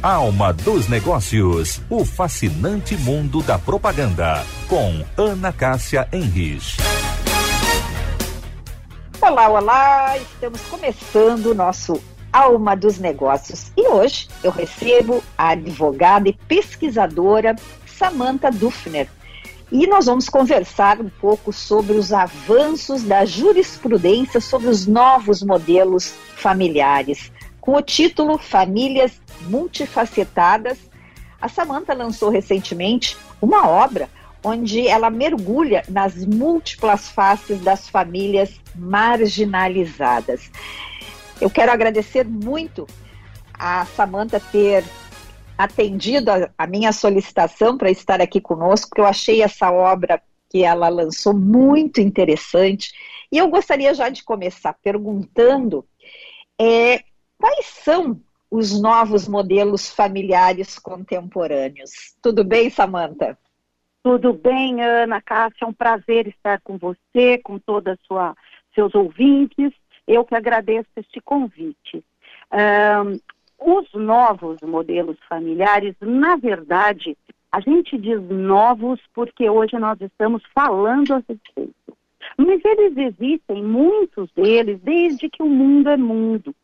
Alma 0.00 0.52
dos 0.52 0.88
Negócios, 0.88 1.80
o 1.90 2.04
fascinante 2.04 2.96
mundo 2.96 3.42
da 3.42 3.58
propaganda, 3.58 4.46
com 4.68 5.04
Ana 5.20 5.52
Cássia 5.52 6.08
Henrich. 6.12 6.76
Olá, 9.20 9.48
olá! 9.48 10.16
Estamos 10.16 10.60
começando 10.70 11.46
o 11.46 11.54
nosso 11.54 12.00
Alma 12.32 12.76
dos 12.76 13.00
Negócios 13.00 13.72
e 13.76 13.88
hoje 13.88 14.28
eu 14.44 14.52
recebo 14.52 15.20
a 15.36 15.48
advogada 15.48 16.28
e 16.28 16.32
pesquisadora 16.32 17.56
Samantha 17.84 18.52
Dufner. 18.52 19.08
E 19.72 19.84
nós 19.88 20.06
vamos 20.06 20.28
conversar 20.28 21.00
um 21.00 21.08
pouco 21.08 21.52
sobre 21.52 21.96
os 21.96 22.12
avanços 22.12 23.02
da 23.02 23.24
jurisprudência 23.24 24.40
sobre 24.40 24.68
os 24.68 24.86
novos 24.86 25.42
modelos 25.42 26.14
familiares. 26.36 27.32
Com 27.68 27.76
o 27.76 27.82
título 27.82 28.38
Famílias 28.38 29.20
Multifacetadas, 29.42 30.78
a 31.38 31.50
Samantha 31.50 31.92
lançou 31.92 32.30
recentemente 32.30 33.14
uma 33.42 33.68
obra 33.68 34.08
onde 34.42 34.88
ela 34.88 35.10
mergulha 35.10 35.84
nas 35.86 36.24
múltiplas 36.24 37.10
faces 37.10 37.60
das 37.60 37.86
famílias 37.86 38.58
marginalizadas. 38.74 40.50
Eu 41.38 41.50
quero 41.50 41.70
agradecer 41.70 42.24
muito 42.24 42.86
a 43.52 43.84
Samantha 43.84 44.40
ter 44.40 44.82
atendido 45.58 46.30
a, 46.30 46.48
a 46.56 46.66
minha 46.66 46.90
solicitação 46.90 47.76
para 47.76 47.90
estar 47.90 48.18
aqui 48.22 48.40
conosco, 48.40 48.88
porque 48.88 49.02
eu 49.02 49.06
achei 49.06 49.42
essa 49.42 49.70
obra 49.70 50.22
que 50.48 50.64
ela 50.64 50.88
lançou 50.88 51.34
muito 51.34 52.00
interessante. 52.00 52.92
E 53.30 53.36
eu 53.36 53.46
gostaria 53.48 53.92
já 53.92 54.08
de 54.08 54.24
começar 54.24 54.72
perguntando 54.82 55.84
é, 56.58 57.04
Quais 57.38 57.66
são 57.66 58.20
os 58.50 58.80
novos 58.80 59.28
modelos 59.28 59.88
familiares 59.88 60.78
contemporâneos? 60.78 62.16
Tudo 62.20 62.42
bem, 62.42 62.68
Samanta? 62.68 63.38
Tudo 64.02 64.32
bem, 64.32 64.82
Ana 64.82 65.20
Cássia, 65.20 65.64
é 65.64 65.66
um 65.66 65.72
prazer 65.72 66.26
estar 66.26 66.60
com 66.60 66.78
você, 66.78 67.38
com 67.38 67.58
todos 67.58 67.98
seus 68.74 68.94
ouvintes. 68.94 69.72
Eu 70.06 70.24
que 70.24 70.34
agradeço 70.34 70.88
este 70.96 71.20
convite. 71.20 72.04
Um, 72.52 73.18
os 73.58 73.92
novos 73.92 74.60
modelos 74.62 75.18
familiares, 75.28 75.94
na 76.00 76.36
verdade, 76.36 77.16
a 77.52 77.60
gente 77.60 77.98
diz 77.98 78.20
novos 78.22 79.00
porque 79.14 79.50
hoje 79.50 79.78
nós 79.78 80.00
estamos 80.00 80.42
falando 80.54 81.14
a 81.14 81.22
respeito. 81.28 81.74
Mas 82.36 82.60
eles 82.64 82.96
existem, 82.96 83.62
muitos 83.62 84.30
deles, 84.32 84.80
desde 84.80 85.28
que 85.28 85.42
o 85.42 85.48
mundo 85.48 85.90
é 85.90 85.96
mundo. 85.96 86.54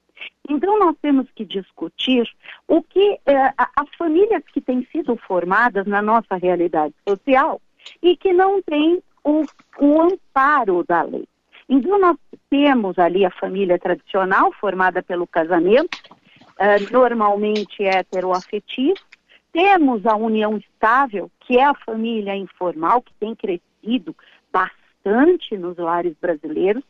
Então, 0.48 0.78
nós 0.78 0.94
temos 1.00 1.26
que 1.34 1.44
discutir 1.44 2.28
o 2.68 2.82
que 2.82 3.18
é, 3.24 3.52
as 3.56 3.88
famílias 3.96 4.42
que 4.52 4.60
têm 4.60 4.86
sido 4.92 5.16
formadas 5.16 5.86
na 5.86 6.02
nossa 6.02 6.36
realidade 6.36 6.94
social 7.08 7.60
e 8.02 8.16
que 8.16 8.32
não 8.32 8.60
têm 8.62 9.02
o, 9.24 9.42
o 9.78 10.02
amparo 10.02 10.84
da 10.86 11.02
lei. 11.02 11.26
Então, 11.68 11.98
nós 11.98 12.16
temos 12.50 12.98
ali 12.98 13.24
a 13.24 13.30
família 13.30 13.78
tradicional, 13.78 14.52
formada 14.52 15.02
pelo 15.02 15.26
casamento, 15.26 15.98
é, 16.58 16.78
normalmente 16.90 17.82
heteroafetivo. 17.82 19.00
Temos 19.50 20.04
a 20.04 20.14
união 20.14 20.56
estável, 20.58 21.30
que 21.40 21.58
é 21.58 21.64
a 21.64 21.74
família 21.74 22.36
informal, 22.36 23.00
que 23.00 23.14
tem 23.14 23.34
crescido 23.34 24.14
bastante 24.52 25.56
nos 25.56 25.76
lares 25.78 26.14
brasileiros. 26.20 26.82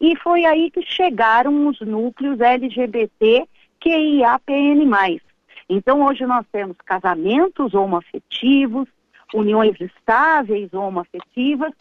E 0.00 0.16
foi 0.16 0.44
aí 0.44 0.70
que 0.70 0.82
chegaram 0.82 1.68
os 1.68 1.80
núcleos 1.80 2.40
LGBT 2.40 3.46
QIAPN+. 3.80 5.20
Então, 5.68 6.04
hoje 6.04 6.26
nós 6.26 6.44
temos 6.52 6.76
casamentos 6.84 7.74
homoafetivos, 7.74 8.88
uniões 9.34 9.80
estáveis 9.80 10.72
homoafetivas, 10.72 11.72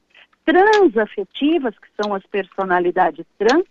transafetivas, 0.46 1.78
que 1.78 1.88
são 2.02 2.14
as 2.14 2.26
personalidades 2.26 3.26
trans, 3.38 3.66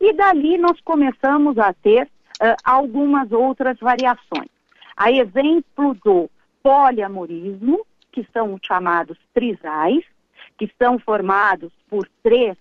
e 0.00 0.12
dali 0.12 0.58
nós 0.58 0.80
começamos 0.80 1.58
a 1.58 1.72
ter 1.72 2.04
uh, 2.04 2.56
algumas 2.64 3.30
outras 3.32 3.78
variações. 3.78 4.48
A 4.96 5.10
exemplo 5.10 5.94
do 6.04 6.30
poliamorismo, 6.62 7.86
que 8.10 8.26
são 8.32 8.54
os 8.54 8.60
chamados 8.62 9.16
trisais, 9.32 10.04
que 10.58 10.70
são 10.78 10.98
formados 10.98 11.72
por 11.88 12.08
três 12.22 12.56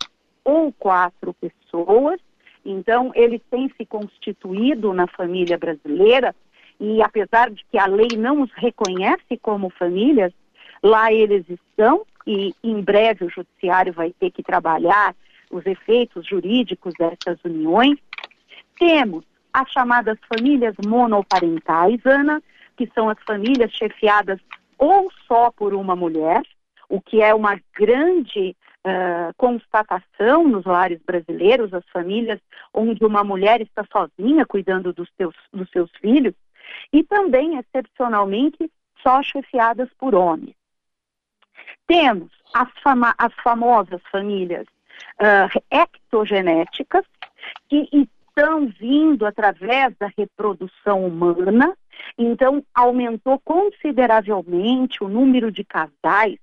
ou 0.48 0.72
quatro 0.72 1.34
pessoas. 1.34 2.22
Então, 2.64 3.12
eles 3.14 3.42
têm 3.52 3.70
se 3.76 3.86
constituído 3.86 4.94
na 4.94 5.06
família 5.06 5.58
brasileira 5.58 6.34
e, 6.80 7.02
apesar 7.02 7.52
de 7.52 7.66
que 7.70 7.78
a 7.78 7.86
lei 7.86 8.18
não 8.18 8.42
os 8.42 8.52
reconhece 8.54 9.38
como 9.42 9.70
famílias, 9.70 10.32
lá 10.82 11.12
eles 11.12 11.44
estão 11.50 12.06
e 12.26 12.54
em 12.64 12.82
breve 12.82 13.26
o 13.26 13.30
judiciário 13.30 13.92
vai 13.92 14.14
ter 14.18 14.32
que 14.32 14.42
trabalhar 14.42 15.14
os 15.52 15.66
efeitos 15.66 16.26
jurídicos 16.26 16.94
dessas 16.98 17.38
uniões. 17.44 17.98
Temos 18.80 19.26
as 19.52 19.70
chamadas 19.72 20.18
famílias 20.34 20.76
monoparentais, 20.86 22.00
Ana, 22.06 22.42
que 22.78 22.90
são 22.96 23.10
as 23.10 23.18
famílias 23.26 23.72
chefiadas 23.74 24.40
ou 24.78 25.12
só 25.28 25.52
por 25.52 25.74
uma 25.74 25.96
mulher, 25.96 26.42
o 26.88 27.02
que 27.02 27.22
é 27.22 27.34
uma 27.34 27.60
grande 27.78 28.56
constatação 29.38 30.48
nos 30.48 30.66
lares 30.66 31.02
brasileiros, 31.06 31.74
as 31.74 31.88
famílias 31.90 32.40
onde 32.74 33.04
uma 33.06 33.24
mulher 33.24 33.62
está 33.62 33.86
sozinha 33.92 34.46
cuidando 34.46 34.94
dos, 34.94 35.10
teus, 35.18 35.36
dos 35.52 35.70
seus 35.70 35.90
filhos, 36.00 36.34
e 36.92 37.04
também, 37.04 37.58
excepcionalmente, 37.58 38.72
só 39.02 39.22
chefiadas 39.24 39.90
por 39.98 40.16
homens. 40.16 40.56
Temos 41.86 42.32
as, 42.54 42.70
fama 42.82 43.14
as 43.18 43.34
famosas 43.44 44.02
famílias 44.12 44.66
uh, 45.20 45.64
ectogenéticas, 45.72 47.06
que 47.70 47.88
estão 47.92 48.68
vindo 48.68 49.26
através 49.26 49.96
da 49.98 50.12
reprodução 50.18 51.06
humana, 51.06 51.76
então 52.18 52.64
aumentou 52.74 53.40
consideravelmente 53.40 55.04
o 55.04 55.08
número 55.08 55.52
de 55.52 55.64
casais 55.64 56.38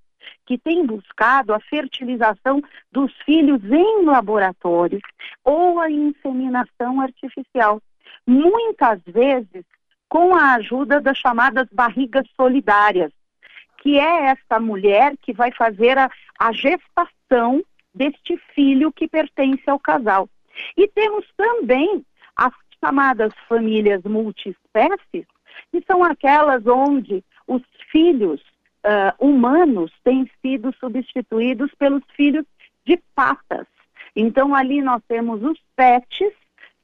que 0.46 0.58
tem 0.58 0.84
buscado 0.84 1.52
a 1.52 1.60
fertilização 1.60 2.62
dos 2.90 3.12
filhos 3.24 3.62
em 3.64 4.04
laboratórios 4.04 5.02
ou 5.44 5.80
a 5.80 5.90
inseminação 5.90 7.00
artificial. 7.00 7.80
Muitas 8.26 9.00
vezes 9.06 9.64
com 10.08 10.34
a 10.34 10.54
ajuda 10.54 11.00
das 11.00 11.18
chamadas 11.18 11.66
barrigas 11.72 12.26
solidárias, 12.36 13.12
que 13.78 13.98
é 13.98 14.26
essa 14.26 14.60
mulher 14.60 15.14
que 15.20 15.32
vai 15.32 15.50
fazer 15.52 15.98
a, 15.98 16.08
a 16.38 16.52
gestação 16.52 17.62
deste 17.94 18.36
filho 18.54 18.92
que 18.92 19.08
pertence 19.08 19.68
ao 19.68 19.78
casal. 19.78 20.28
E 20.76 20.86
temos 20.88 21.26
também 21.36 22.04
as 22.36 22.52
chamadas 22.80 23.32
famílias 23.48 24.02
multiespécies, 24.04 25.26
que 25.70 25.82
são 25.86 26.04
aquelas 26.04 26.66
onde 26.66 27.24
os 27.46 27.62
filhos 27.90 28.40
uh, 28.84 29.14
humanos 29.18 29.90
têm 30.04 30.30
sido 30.40 30.72
substituídos 30.78 31.74
pelos 31.74 32.02
filhos 32.14 32.44
de 32.84 33.00
patas. 33.14 33.66
Então, 34.14 34.54
ali 34.54 34.80
nós 34.82 35.02
temos 35.08 35.42
os 35.42 35.58
pets, 35.74 36.32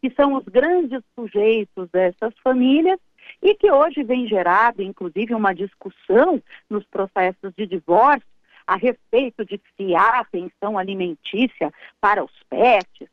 que 0.00 0.10
são 0.10 0.34
os 0.34 0.44
grandes 0.44 1.02
sujeitos 1.14 1.88
dessas 1.90 2.34
famílias, 2.42 2.98
e 3.42 3.54
que 3.54 3.70
hoje 3.70 4.02
vem 4.02 4.26
gerado, 4.26 4.82
inclusive, 4.82 5.34
uma 5.34 5.54
discussão 5.54 6.42
nos 6.68 6.84
processos 6.86 7.52
de 7.56 7.66
divórcio 7.66 8.26
a 8.66 8.76
respeito 8.76 9.44
de 9.44 9.60
se 9.76 9.94
há 9.94 10.20
atenção 10.20 10.78
alimentícia 10.78 11.72
para 12.00 12.24
os 12.24 12.32
pets, 12.48 13.08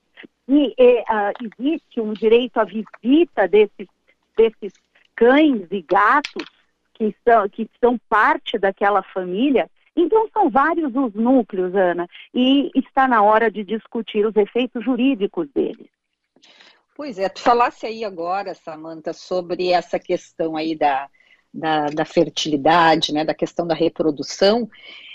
e 0.47 0.73
uh, 0.79 1.51
existe 1.59 1.99
um 1.99 2.13
direito 2.13 2.57
à 2.57 2.63
visita 2.63 3.47
desses, 3.47 3.87
desses 4.35 4.73
cães 5.15 5.67
e 5.69 5.81
gatos 5.81 6.56
que 6.97 7.15
são, 7.23 7.47
que 7.47 7.69
são 7.79 7.99
parte 8.09 8.57
daquela 8.57 9.03
família. 9.03 9.69
Então, 9.95 10.27
são 10.33 10.49
vários 10.49 10.95
os 10.95 11.13
núcleos, 11.13 11.73
Ana, 11.75 12.07
e 12.33 12.71
está 12.75 13.07
na 13.07 13.21
hora 13.21 13.49
de 13.51 13.63
discutir 13.63 14.25
os 14.25 14.35
efeitos 14.35 14.83
jurídicos 14.83 15.47
deles. 15.53 15.87
Pois 16.95 17.19
é, 17.19 17.29
tu 17.29 17.39
falasse 17.39 17.85
aí 17.85 18.03
agora, 18.03 18.55
Samanta, 18.55 19.13
sobre 19.13 19.71
essa 19.71 19.99
questão 19.99 20.55
aí 20.57 20.75
da, 20.75 21.07
da, 21.53 21.85
da, 21.87 22.05
fertilidade, 22.05 23.13
né, 23.13 23.23
da 23.23 23.35
questão 23.35 23.67
da 23.67 23.75
reprodução, 23.75 24.67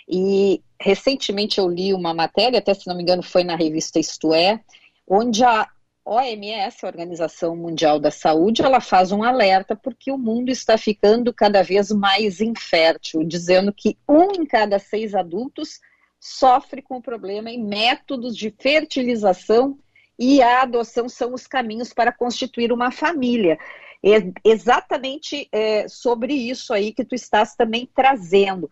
e 0.09 0.63
recentemente 0.81 1.59
eu 1.59 1.69
li 1.69 1.93
uma 1.93 2.15
matéria, 2.15 2.61
até 2.61 2.75
se 2.75 2.87
não 2.87 2.97
me 2.97 3.03
engano 3.03 3.23
foi 3.23 3.43
na 3.43 3.57
revista 3.57 3.99
Isto 3.99 4.33
É, 4.33 4.61
onde 5.09 5.45
a, 5.45 5.69
OMS, 6.05 6.85
a 6.85 6.89
Organização 6.89 7.57
Mundial 7.57 8.01
da 8.01 8.11
Saúde, 8.11 8.63
ela 8.63 8.81
faz 8.81 9.13
um 9.13 9.23
alerta 9.23 9.77
porque 9.77 10.11
o 10.11 10.19
mundo 10.19 10.51
está 10.51 10.77
ficando 10.77 11.33
cada 11.33 11.63
vez 11.63 11.91
mais 11.91 12.41
infértil, 12.41 13.23
dizendo 13.25 13.73
que 13.73 13.97
um 14.09 14.33
em 14.33 14.45
cada 14.45 14.79
seis 14.79 15.15
adultos 15.15 15.81
sofre 16.19 16.83
com 16.83 16.97
o 16.97 17.03
problema 17.03 17.51
em 17.51 17.63
métodos 17.65 18.37
de 18.37 18.55
fertilização 18.59 19.79
e 20.19 20.43
a 20.43 20.63
adoção 20.63 21.09
são 21.09 21.35
os 21.35 21.47
caminhos 21.47 21.93
para 21.93 22.13
constituir 22.13 22.73
uma 22.73 22.91
família. 22.91 23.59
é 24.05 24.33
exatamente 24.45 25.49
é, 25.53 25.89
sobre 25.89 26.35
isso 26.35 26.73
aí 26.73 26.93
que 26.93 27.05
tu 27.05 27.15
estás 27.15 27.55
também 27.55 27.89
trazendo. 27.95 28.71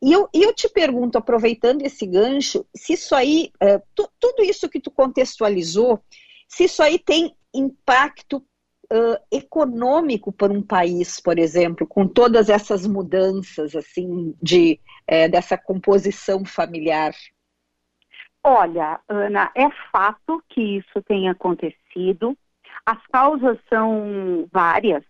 E 0.00 0.12
eu, 0.12 0.28
eu 0.32 0.54
te 0.54 0.68
pergunto, 0.68 1.18
aproveitando 1.18 1.82
esse 1.82 2.06
gancho, 2.06 2.64
se 2.74 2.92
isso 2.92 3.14
aí, 3.14 3.50
é, 3.60 3.82
tu, 3.94 4.08
tudo 4.20 4.44
isso 4.44 4.68
que 4.68 4.80
tu 4.80 4.92
contextualizou, 4.92 6.00
se 6.48 6.64
isso 6.64 6.82
aí 6.82 6.98
tem 6.98 7.36
impacto 7.54 8.38
uh, 8.92 9.18
econômico 9.30 10.32
para 10.32 10.52
um 10.52 10.62
país, 10.62 11.20
por 11.20 11.38
exemplo, 11.38 11.86
com 11.86 12.06
todas 12.06 12.48
essas 12.48 12.86
mudanças 12.86 13.76
assim 13.76 14.34
de 14.42 14.80
é, 15.06 15.28
dessa 15.28 15.56
composição 15.56 16.44
familiar. 16.44 17.12
Olha, 18.42 19.00
Ana, 19.08 19.50
é 19.54 19.68
fato 19.92 20.42
que 20.48 20.78
isso 20.78 21.02
tem 21.06 21.28
acontecido. 21.28 22.36
As 22.86 23.04
causas 23.08 23.58
são 23.68 24.48
várias. 24.50 25.04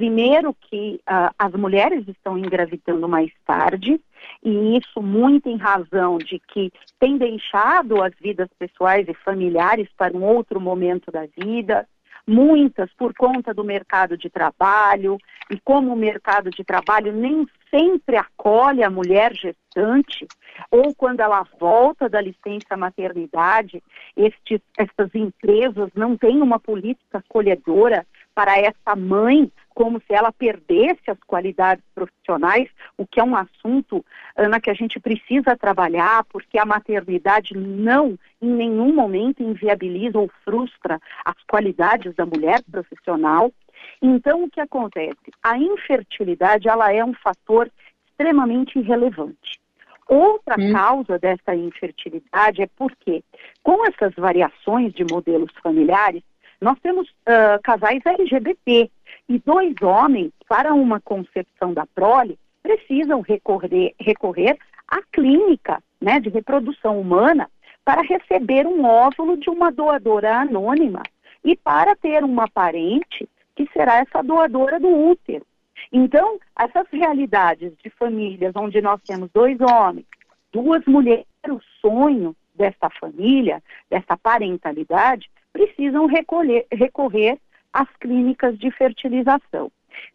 Primeiro 0.00 0.56
que 0.58 0.98
uh, 1.06 1.30
as 1.38 1.52
mulheres 1.52 2.08
estão 2.08 2.38
engravidando 2.38 3.06
mais 3.06 3.30
tarde, 3.44 4.00
e 4.42 4.78
isso 4.78 5.02
muito 5.02 5.50
em 5.50 5.58
razão 5.58 6.16
de 6.16 6.38
que 6.38 6.72
tem 6.98 7.18
deixado 7.18 8.02
as 8.02 8.14
vidas 8.18 8.48
pessoais 8.58 9.06
e 9.06 9.12
familiares 9.12 9.90
para 9.98 10.16
um 10.16 10.24
outro 10.24 10.58
momento 10.58 11.12
da 11.12 11.26
vida, 11.36 11.86
muitas 12.26 12.90
por 12.94 13.12
conta 13.12 13.52
do 13.52 13.62
mercado 13.62 14.16
de 14.16 14.30
trabalho, 14.30 15.18
e 15.50 15.60
como 15.60 15.92
o 15.92 15.96
mercado 15.96 16.48
de 16.48 16.64
trabalho 16.64 17.12
nem 17.12 17.46
sempre 17.68 18.16
acolhe 18.16 18.82
a 18.82 18.88
mulher 18.88 19.34
gestante, 19.34 20.26
ou 20.70 20.94
quando 20.94 21.20
ela 21.20 21.46
volta 21.58 22.08
da 22.08 22.22
licença 22.22 22.74
maternidade, 22.74 23.82
estes, 24.16 24.62
essas 24.78 25.14
empresas 25.14 25.90
não 25.94 26.16
têm 26.16 26.40
uma 26.40 26.58
política 26.58 27.18
acolhedora 27.18 28.06
para 28.40 28.58
essa 28.58 28.96
mãe 28.96 29.52
como 29.68 30.00
se 30.00 30.14
ela 30.14 30.32
perdesse 30.32 31.10
as 31.10 31.18
qualidades 31.26 31.84
profissionais, 31.94 32.70
o 32.96 33.06
que 33.06 33.20
é 33.20 33.22
um 33.24 33.36
assunto, 33.36 34.02
Ana, 34.34 34.58
que 34.58 34.70
a 34.70 34.74
gente 34.74 34.98
precisa 34.98 35.54
trabalhar, 35.54 36.24
porque 36.24 36.58
a 36.58 36.64
maternidade 36.64 37.54
não, 37.54 38.18
em 38.40 38.50
nenhum 38.50 38.94
momento, 38.94 39.42
inviabiliza 39.42 40.18
ou 40.18 40.30
frustra 40.42 40.98
as 41.22 41.34
qualidades 41.46 42.14
da 42.14 42.24
mulher 42.24 42.62
profissional. 42.70 43.52
Então, 44.00 44.44
o 44.44 44.50
que 44.50 44.60
acontece? 44.60 45.18
A 45.42 45.58
infertilidade, 45.58 46.66
ela 46.66 46.90
é 46.90 47.04
um 47.04 47.12
fator 47.12 47.70
extremamente 48.08 48.80
relevante. 48.80 49.60
Outra 50.08 50.56
hum. 50.58 50.72
causa 50.72 51.18
dessa 51.18 51.54
infertilidade 51.54 52.62
é 52.62 52.68
porque, 52.74 53.22
com 53.62 53.84
essas 53.84 54.14
variações 54.14 54.94
de 54.94 55.04
modelos 55.04 55.52
familiares, 55.62 56.22
nós 56.60 56.78
temos 56.80 57.08
uh, 57.08 57.60
casais 57.62 58.00
LGBT, 58.04 58.90
e 59.28 59.38
dois 59.38 59.74
homens, 59.80 60.32
para 60.48 60.74
uma 60.74 61.00
concepção 61.00 61.72
da 61.72 61.86
prole, 61.86 62.36
precisam 62.62 63.20
recorrer, 63.20 63.94
recorrer 63.98 64.58
à 64.88 65.00
clínica 65.12 65.80
né, 66.00 66.18
de 66.18 66.28
reprodução 66.28 67.00
humana 67.00 67.48
para 67.84 68.02
receber 68.02 68.66
um 68.66 68.84
óvulo 68.84 69.36
de 69.36 69.48
uma 69.48 69.70
doadora 69.70 70.36
anônima 70.36 71.02
e 71.44 71.56
para 71.56 71.94
ter 71.94 72.24
uma 72.24 72.48
parente 72.48 73.28
que 73.54 73.68
será 73.72 73.98
essa 73.98 74.20
doadora 74.20 74.80
do 74.80 74.88
útero. 74.88 75.46
Então, 75.92 76.38
essas 76.58 76.86
realidades 76.92 77.72
de 77.82 77.90
famílias 77.90 78.52
onde 78.56 78.80
nós 78.82 79.00
temos 79.02 79.30
dois 79.32 79.58
homens, 79.60 80.06
duas 80.52 80.84
mulheres, 80.86 81.24
o 81.48 81.60
sonho 81.80 82.34
dessa 82.54 82.90
família, 83.00 83.62
dessa 83.88 84.16
parentalidade, 84.16 85.30
precisam 85.52 86.06
recolher, 86.06 86.66
recorrer 86.72 87.38
as 87.72 87.88
clínicas 88.00 88.58
de 88.58 88.70
fertilização. 88.70 89.70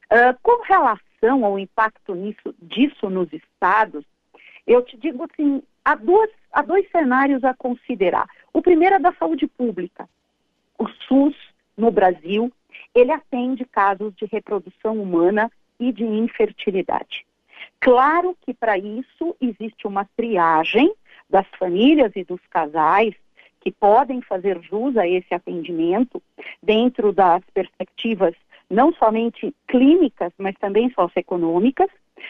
Uh, 0.05 0.37
com 0.41 0.63
relação 0.63 1.45
ao 1.45 1.57
impacto 1.57 2.13
nisso, 2.13 2.53
disso 2.61 3.09
nos 3.09 3.31
estados, 3.31 4.05
eu 4.67 4.81
te 4.81 4.97
digo 4.97 5.23
assim, 5.23 5.61
há, 5.83 5.95
duas, 5.95 6.29
há 6.51 6.61
dois 6.61 6.89
cenários 6.91 7.43
a 7.43 7.53
considerar. 7.53 8.27
O 8.53 8.61
primeiro 8.61 8.95
é 8.95 8.99
da 8.99 9.13
saúde 9.13 9.47
pública. 9.47 10.07
O 10.77 10.87
SUS, 11.07 11.35
no 11.77 11.91
Brasil, 11.91 12.51
ele 12.93 13.11
atende 13.11 13.65
casos 13.65 14.13
de 14.15 14.25
reprodução 14.25 15.01
humana 15.01 15.51
e 15.79 15.91
de 15.91 16.03
infertilidade. 16.03 17.25
Claro 17.79 18.35
que 18.41 18.53
para 18.53 18.77
isso 18.77 19.35
existe 19.39 19.85
uma 19.85 20.05
triagem 20.15 20.93
das 21.29 21.45
famílias 21.59 22.11
e 22.15 22.23
dos 22.23 22.39
casais 22.49 23.13
que 23.65 23.71
podem 23.71 24.21
fazer 24.21 24.61
jus 24.61 24.95
a 24.95 25.07
esse 25.07 25.33
atendimento 25.33 26.21
dentro 26.61 27.11
das 27.11 27.41
perspectivas 27.51 28.35
não 28.69 28.93
somente 28.93 29.53
clínicas, 29.67 30.31
mas 30.37 30.55
também 30.59 30.91
socioeconômicas, 30.91 31.89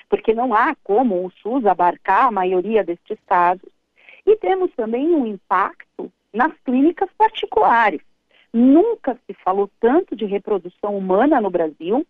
porque 0.10 0.34
não 0.34 0.54
há 0.54 0.76
como 0.82 1.26
o 1.26 1.32
SUS 1.42 1.66
abarcar 1.66 2.28
a 2.28 2.32
maioria 2.32 2.86
destes 2.86 3.18
casos. 3.28 3.70
E 4.26 4.38
temos 4.38 4.72
também 4.76 5.14
um 5.14 5.26
impacto 5.26 6.10
nas 6.34 6.54
clínicas 6.64 7.10
particulares. 7.18 8.02
Nunca 8.54 9.20
se 9.28 9.34
falou 9.44 9.70
tanto 9.82 10.16
de 10.16 10.26
reprodução 10.26 10.98
humana 10.98 11.42
no 11.42 11.50
Brasil. 11.50 12.06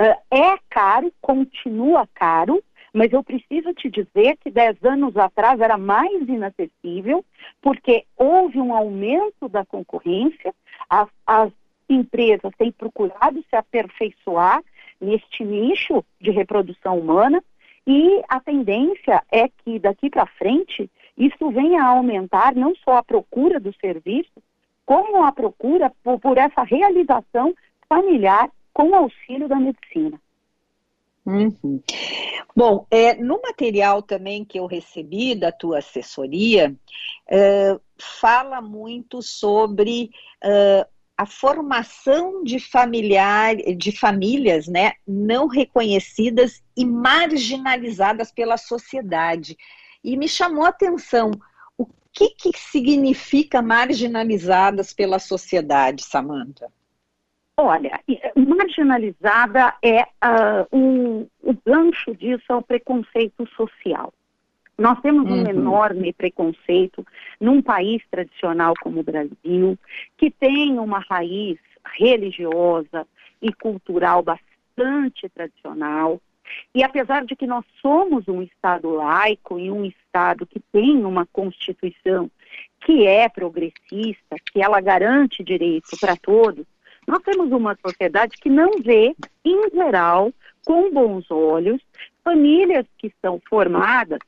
Uh, 0.00 0.34
é 0.34 0.58
caro, 0.70 1.12
continua 1.20 2.08
caro, 2.14 2.62
mas 2.94 3.12
eu 3.12 3.24
preciso 3.24 3.74
te 3.74 3.90
dizer 3.90 4.36
que 4.36 4.52
10 4.52 4.84
anos 4.84 5.16
atrás 5.16 5.60
era 5.60 5.76
mais 5.76 6.28
inacessível, 6.28 7.24
porque 7.60 8.04
houve 8.16 8.60
um 8.60 8.72
aumento 8.72 9.48
da 9.48 9.66
concorrência, 9.66 10.54
as, 10.88 11.08
as 11.26 11.52
empresas 11.88 12.52
têm 12.56 12.70
procurado 12.70 13.44
se 13.50 13.56
aperfeiçoar 13.56 14.62
neste 15.00 15.44
nicho 15.44 16.04
de 16.20 16.30
reprodução 16.30 17.00
humana, 17.00 17.42
e 17.84 18.22
a 18.28 18.38
tendência 18.38 19.22
é 19.30 19.48
que 19.48 19.80
daqui 19.80 20.08
para 20.08 20.24
frente 20.24 20.88
isso 21.18 21.50
venha 21.50 21.82
a 21.82 21.88
aumentar 21.88 22.54
não 22.54 22.74
só 22.76 22.98
a 22.98 23.02
procura 23.02 23.58
do 23.58 23.74
serviço, 23.74 24.40
como 24.86 25.24
a 25.24 25.32
procura 25.32 25.92
por, 26.02 26.20
por 26.20 26.38
essa 26.38 26.62
realização 26.62 27.52
familiar 27.88 28.48
com 28.72 28.90
o 28.90 28.94
auxílio 28.94 29.48
da 29.48 29.56
medicina. 29.56 30.18
Uhum. 31.26 31.82
Bom, 32.54 32.86
é, 32.90 33.14
no 33.14 33.40
material 33.40 34.02
também 34.02 34.44
que 34.44 34.58
eu 34.58 34.66
recebi 34.66 35.34
da 35.34 35.50
tua 35.50 35.78
assessoria, 35.78 36.74
é, 37.28 37.78
fala 37.98 38.60
muito 38.60 39.22
sobre 39.22 40.10
é, 40.42 40.86
a 41.16 41.26
formação 41.26 42.42
de 42.44 42.58
familiar, 42.58 43.56
de 43.56 43.92
famílias 43.92 44.66
né, 44.66 44.92
não 45.06 45.46
reconhecidas 45.46 46.62
e 46.76 46.84
marginalizadas 46.84 48.30
pela 48.30 48.56
sociedade. 48.56 49.56
E 50.02 50.16
me 50.16 50.28
chamou 50.28 50.64
a 50.64 50.68
atenção 50.68 51.30
o 51.78 51.86
que, 52.12 52.30
que 52.30 52.50
significa 52.58 53.62
marginalizadas 53.62 54.92
pela 54.92 55.18
sociedade, 55.18 56.04
Samantha? 56.04 56.70
Olha, 57.56 58.00
marginalizada 58.36 59.74
é 59.80 60.02
uh, 60.02 60.66
um, 60.72 61.26
o 61.40 61.54
gancho 61.64 62.14
disso 62.14 62.44
é 62.48 62.54
o 62.54 62.62
preconceito 62.62 63.48
social. 63.56 64.12
Nós 64.76 65.00
temos 65.00 65.30
um 65.30 65.42
uhum. 65.42 65.46
enorme 65.46 66.12
preconceito 66.12 67.06
num 67.40 67.62
país 67.62 68.02
tradicional 68.10 68.74
como 68.82 69.00
o 69.00 69.04
Brasil, 69.04 69.78
que 70.16 70.32
tem 70.32 70.80
uma 70.80 70.98
raiz 70.98 71.58
religiosa 71.96 73.06
e 73.40 73.52
cultural 73.52 74.20
bastante 74.20 75.28
tradicional. 75.28 76.20
E 76.74 76.82
apesar 76.82 77.24
de 77.24 77.36
que 77.36 77.46
nós 77.46 77.64
somos 77.80 78.26
um 78.26 78.42
Estado 78.42 78.90
laico 78.90 79.60
e 79.60 79.70
um 79.70 79.84
Estado 79.84 80.44
que 80.44 80.58
tem 80.72 81.04
uma 81.04 81.24
Constituição 81.26 82.28
que 82.84 83.06
é 83.06 83.28
progressista, 83.28 84.36
que 84.52 84.60
ela 84.60 84.80
garante 84.80 85.42
direito 85.42 85.96
para 86.00 86.16
todos, 86.16 86.66
nós 87.06 87.20
temos 87.22 87.50
uma 87.52 87.76
sociedade 87.84 88.36
que 88.38 88.48
não 88.48 88.72
vê, 88.82 89.14
em 89.44 89.70
geral, 89.70 90.32
com 90.64 90.90
bons 90.90 91.30
olhos, 91.30 91.80
famílias 92.22 92.86
que 92.98 93.12
são 93.20 93.40
formadas 93.48 94.18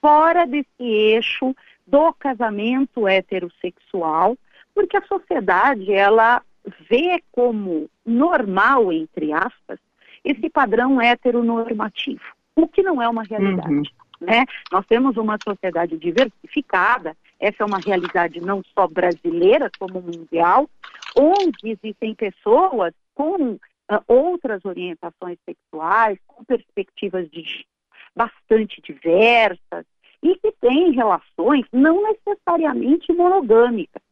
fora 0.00 0.46
desse 0.46 0.68
eixo 0.80 1.54
do 1.86 2.12
casamento 2.14 3.06
heterossexual, 3.06 4.36
porque 4.74 4.96
a 4.96 5.06
sociedade 5.06 5.92
ela 5.92 6.42
vê 6.88 7.22
como 7.32 7.88
normal, 8.06 8.92
entre 8.92 9.32
aspas, 9.32 9.78
esse 10.24 10.48
padrão 10.48 11.00
heteronormativo, 11.00 12.22
o 12.54 12.68
que 12.68 12.82
não 12.82 13.02
é 13.02 13.08
uma 13.08 13.24
realidade. 13.24 13.74
Uhum. 13.74 13.82
Né? 14.20 14.44
Nós 14.70 14.86
temos 14.86 15.16
uma 15.16 15.36
sociedade 15.42 15.96
diversificada, 15.98 17.16
essa 17.40 17.64
é 17.64 17.66
uma 17.66 17.80
realidade 17.80 18.40
não 18.40 18.62
só 18.72 18.86
brasileira, 18.86 19.68
como 19.78 20.00
mundial, 20.00 20.70
onde 21.16 21.70
existem 21.70 22.14
pessoas 22.14 22.94
com 23.14 23.52
uh, 23.54 23.58
outras 24.06 24.64
orientações 24.64 25.38
sexuais, 25.44 26.18
com 26.26 26.44
perspectivas 26.44 27.30
de 27.30 27.66
bastante 28.14 28.80
diversas 28.82 29.84
e 30.22 30.36
que 30.36 30.52
têm 30.60 30.92
relações 30.92 31.66
não 31.72 32.02
necessariamente 32.02 33.12
monogâmicas. 33.12 34.02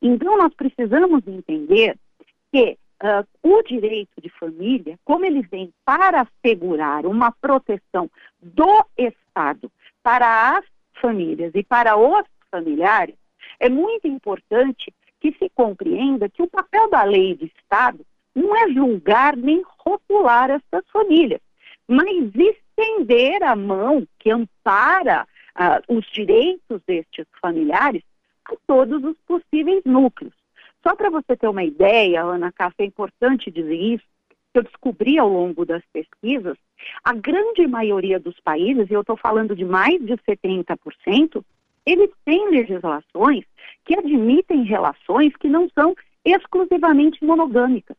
Então, 0.00 0.36
nós 0.36 0.52
precisamos 0.54 1.26
entender 1.26 1.96
que 2.52 2.76
uh, 3.02 3.26
o 3.42 3.62
direito 3.62 4.20
de 4.20 4.28
família, 4.28 4.98
como 5.04 5.24
ele 5.24 5.42
vem 5.42 5.72
para 5.84 6.26
assegurar 6.26 7.06
uma 7.06 7.32
proteção 7.32 8.10
do 8.40 8.84
Estado 8.96 9.70
para 10.02 10.58
as 10.58 10.64
famílias 11.00 11.52
e 11.54 11.62
para 11.62 11.96
os 11.96 12.24
familiares, 12.50 13.16
é 13.58 13.68
muito 13.68 14.06
importante 14.06 14.92
que 15.22 15.32
se 15.38 15.48
compreenda 15.50 16.28
que 16.28 16.42
o 16.42 16.50
papel 16.50 16.90
da 16.90 17.04
lei 17.04 17.36
do 17.36 17.44
Estado 17.44 18.04
não 18.34 18.56
é 18.56 18.68
julgar 18.72 19.36
nem 19.36 19.62
rotular 19.78 20.50
essas 20.50 20.84
famílias, 20.90 21.40
mas 21.86 22.34
estender 22.34 23.40
a 23.44 23.54
mão 23.54 24.04
que 24.18 24.32
ampara 24.32 25.24
uh, 25.54 25.96
os 25.96 26.04
direitos 26.06 26.82
destes 26.88 27.24
familiares 27.40 28.02
a 28.46 28.54
todos 28.66 29.04
os 29.04 29.16
possíveis 29.24 29.84
núcleos. 29.84 30.34
Só 30.82 30.96
para 30.96 31.08
você 31.08 31.36
ter 31.36 31.46
uma 31.46 31.62
ideia, 31.62 32.24
Ana 32.24 32.50
Cássia, 32.50 32.82
é 32.82 32.86
importante 32.86 33.48
dizer 33.48 33.76
isso, 33.76 34.04
que 34.52 34.58
eu 34.58 34.64
descobri 34.64 35.20
ao 35.20 35.28
longo 35.28 35.64
das 35.64 35.84
pesquisas, 35.92 36.58
a 37.04 37.14
grande 37.14 37.64
maioria 37.68 38.18
dos 38.18 38.40
países, 38.40 38.90
e 38.90 38.92
eu 38.92 39.02
estou 39.02 39.16
falando 39.16 39.54
de 39.54 39.64
mais 39.64 40.04
de 40.04 40.14
70%, 40.14 41.44
eles 41.86 42.10
têm 42.24 42.50
legislações 42.50 43.44
que 43.84 43.98
admitem 43.98 44.64
relações 44.64 45.34
que 45.36 45.48
não 45.48 45.68
são 45.70 45.94
exclusivamente 46.24 47.24
monogâmicas. 47.24 47.96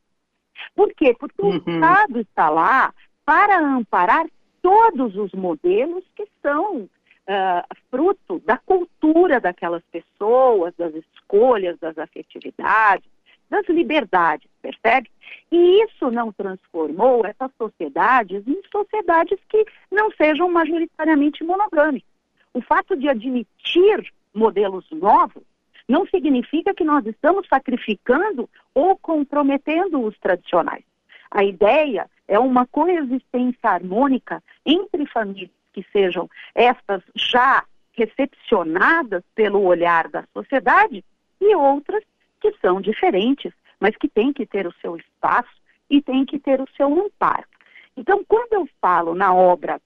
Por 0.75 0.93
quê? 0.93 1.15
Porque 1.17 1.41
uhum. 1.41 1.51
o 1.51 1.57
Estado 1.57 2.19
está 2.19 2.49
lá 2.49 2.93
para 3.25 3.59
amparar 3.59 4.25
todos 4.61 5.15
os 5.15 5.31
modelos 5.33 6.03
que 6.15 6.25
são 6.41 6.77
uh, 6.83 7.75
fruto 7.91 8.39
da 8.45 8.57
cultura 8.57 9.39
daquelas 9.39 9.83
pessoas, 9.91 10.73
das 10.77 10.93
escolhas, 10.95 11.77
das 11.79 11.97
afetividades, 11.97 13.09
das 13.49 13.67
liberdades, 13.67 14.49
percebe? 14.61 15.09
E 15.51 15.83
isso 15.83 16.09
não 16.09 16.31
transformou 16.31 17.25
essas 17.25 17.51
sociedades 17.57 18.43
em 18.47 18.61
sociedades 18.71 19.37
que 19.49 19.65
não 19.91 20.09
sejam 20.11 20.49
majoritariamente 20.49 21.43
monogâmicas. 21.43 22.12
O 22.53 22.61
fato 22.61 22.95
de 22.95 23.09
admitir 23.09 24.13
modelos 24.33 24.89
novos 24.91 25.43
não 25.87 26.05
significa 26.07 26.73
que 26.73 26.83
nós 26.83 27.05
estamos 27.05 27.47
sacrificando 27.47 28.49
ou 28.73 28.97
comprometendo 28.97 30.01
os 30.01 30.17
tradicionais. 30.19 30.83
A 31.29 31.43
ideia 31.43 32.09
é 32.27 32.37
uma 32.39 32.65
coexistência 32.67 33.69
harmônica 33.69 34.41
entre 34.65 35.05
famílias 35.07 35.51
que 35.73 35.83
sejam 35.91 36.29
estas 36.53 37.01
já 37.15 37.65
recepcionadas 37.93 39.23
pelo 39.35 39.63
olhar 39.63 40.07
da 40.07 40.23
sociedade 40.33 41.03
e 41.41 41.55
outras 41.55 42.03
que 42.39 42.53
são 42.61 42.79
diferentes, 42.79 43.51
mas 43.79 43.95
que 43.95 44.07
têm 44.07 44.31
que 44.31 44.45
ter 44.45 44.67
o 44.67 44.73
seu 44.81 44.95
espaço 44.95 45.51
e 45.89 46.01
têm 46.01 46.25
que 46.25 46.39
ter 46.39 46.61
o 46.61 46.69
seu 46.75 46.87
amparo. 46.87 47.45
Então, 47.97 48.23
quando 48.27 48.53
eu 48.53 48.67
falo 48.81 49.13
na 49.13 49.33
obra 49.33 49.81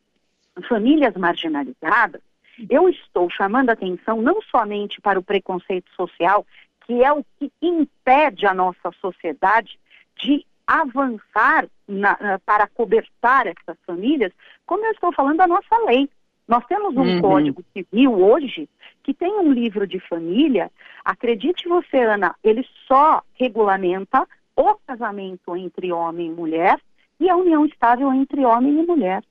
Famílias 0.68 1.16
Marginalizadas, 1.16 2.22
eu 2.70 2.90
estou 2.90 3.30
chamando 3.30 3.70
atenção 3.70 4.22
não 4.22 4.42
somente 4.44 5.00
para 5.02 5.20
o 5.20 5.24
preconceito 5.24 5.90
social, 5.96 6.46
que 6.86 7.04
é 7.04 7.12
o 7.12 7.24
que 7.38 7.52
impede 7.62 8.46
a 8.46 8.54
nossa 8.54 8.92
sociedade 9.02 9.80
de 10.18 10.46
avançar 10.66 11.68
na, 11.88 12.40
para 12.46 12.68
cobertar 12.68 13.48
essas 13.48 13.78
famílias, 13.86 14.34
como 14.66 14.86
eu 14.86 14.92
estou 14.92 15.14
falando 15.14 15.38
da 15.38 15.48
nossa 15.48 15.78
lei. 15.86 16.10
Nós 16.48 16.66
temos 16.66 16.96
um 16.96 17.02
uhum. 17.02 17.22
Código 17.22 17.64
Civil 17.74 18.14
hoje 18.14 18.70
que 19.04 19.14
tem 19.14 19.34
um 19.34 19.52
livro 19.52 19.86
de 19.86 20.00
família. 20.00 20.72
Acredite 21.04 21.68
você, 21.68 21.98
Ana, 21.98 22.36
ele 22.44 22.66
só 22.88 23.22
regulamenta 23.36 24.28
o 24.56 24.76
casamento 24.88 25.56
entre 25.56 25.92
homem 25.92 26.28
e 26.28 26.34
mulher 26.34 26.80
e 27.20 27.30
a 27.30 27.36
união 27.36 27.66
estável 27.66 28.12
entre 28.14 28.46
homem 28.46 28.80
e 28.80 28.86
mulher. 28.86 29.24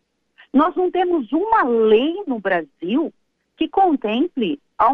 Nós 0.57 0.75
não 0.75 0.91
temos 0.91 1.31
uma 1.33 1.65
lei 1.65 2.23
no 2.27 2.41
Brasil 2.41 3.13
que 3.59 3.69
contemple 3.69 4.59
a 4.79 4.91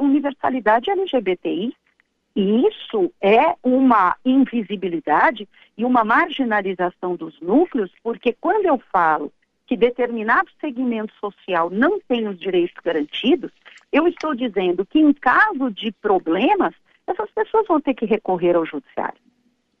universalidade 0.00 0.90
LGBTI. 0.90 1.72
E 2.34 2.66
isso 2.66 3.12
é 3.20 3.54
uma 3.62 4.16
invisibilidade 4.24 5.48
e 5.78 5.84
uma 5.84 6.02
marginalização 6.02 7.14
dos 7.14 7.40
núcleos, 7.40 7.92
porque 8.02 8.32
quando 8.32 8.66
eu 8.66 8.76
falo 8.92 9.32
que 9.64 9.76
determinado 9.76 10.50
segmento 10.60 11.14
social 11.20 11.70
não 11.70 12.00
tem 12.00 12.26
os 12.26 12.36
direitos 12.36 12.74
garantidos, 12.84 13.52
eu 13.92 14.08
estou 14.08 14.34
dizendo 14.34 14.84
que 14.84 14.98
em 14.98 15.12
caso 15.12 15.70
de 15.70 15.92
problemas, 15.92 16.74
essas 17.06 17.30
pessoas 17.30 17.68
vão 17.68 17.80
ter 17.80 17.94
que 17.94 18.06
recorrer 18.06 18.56
ao 18.56 18.66
judiciário 18.66 19.20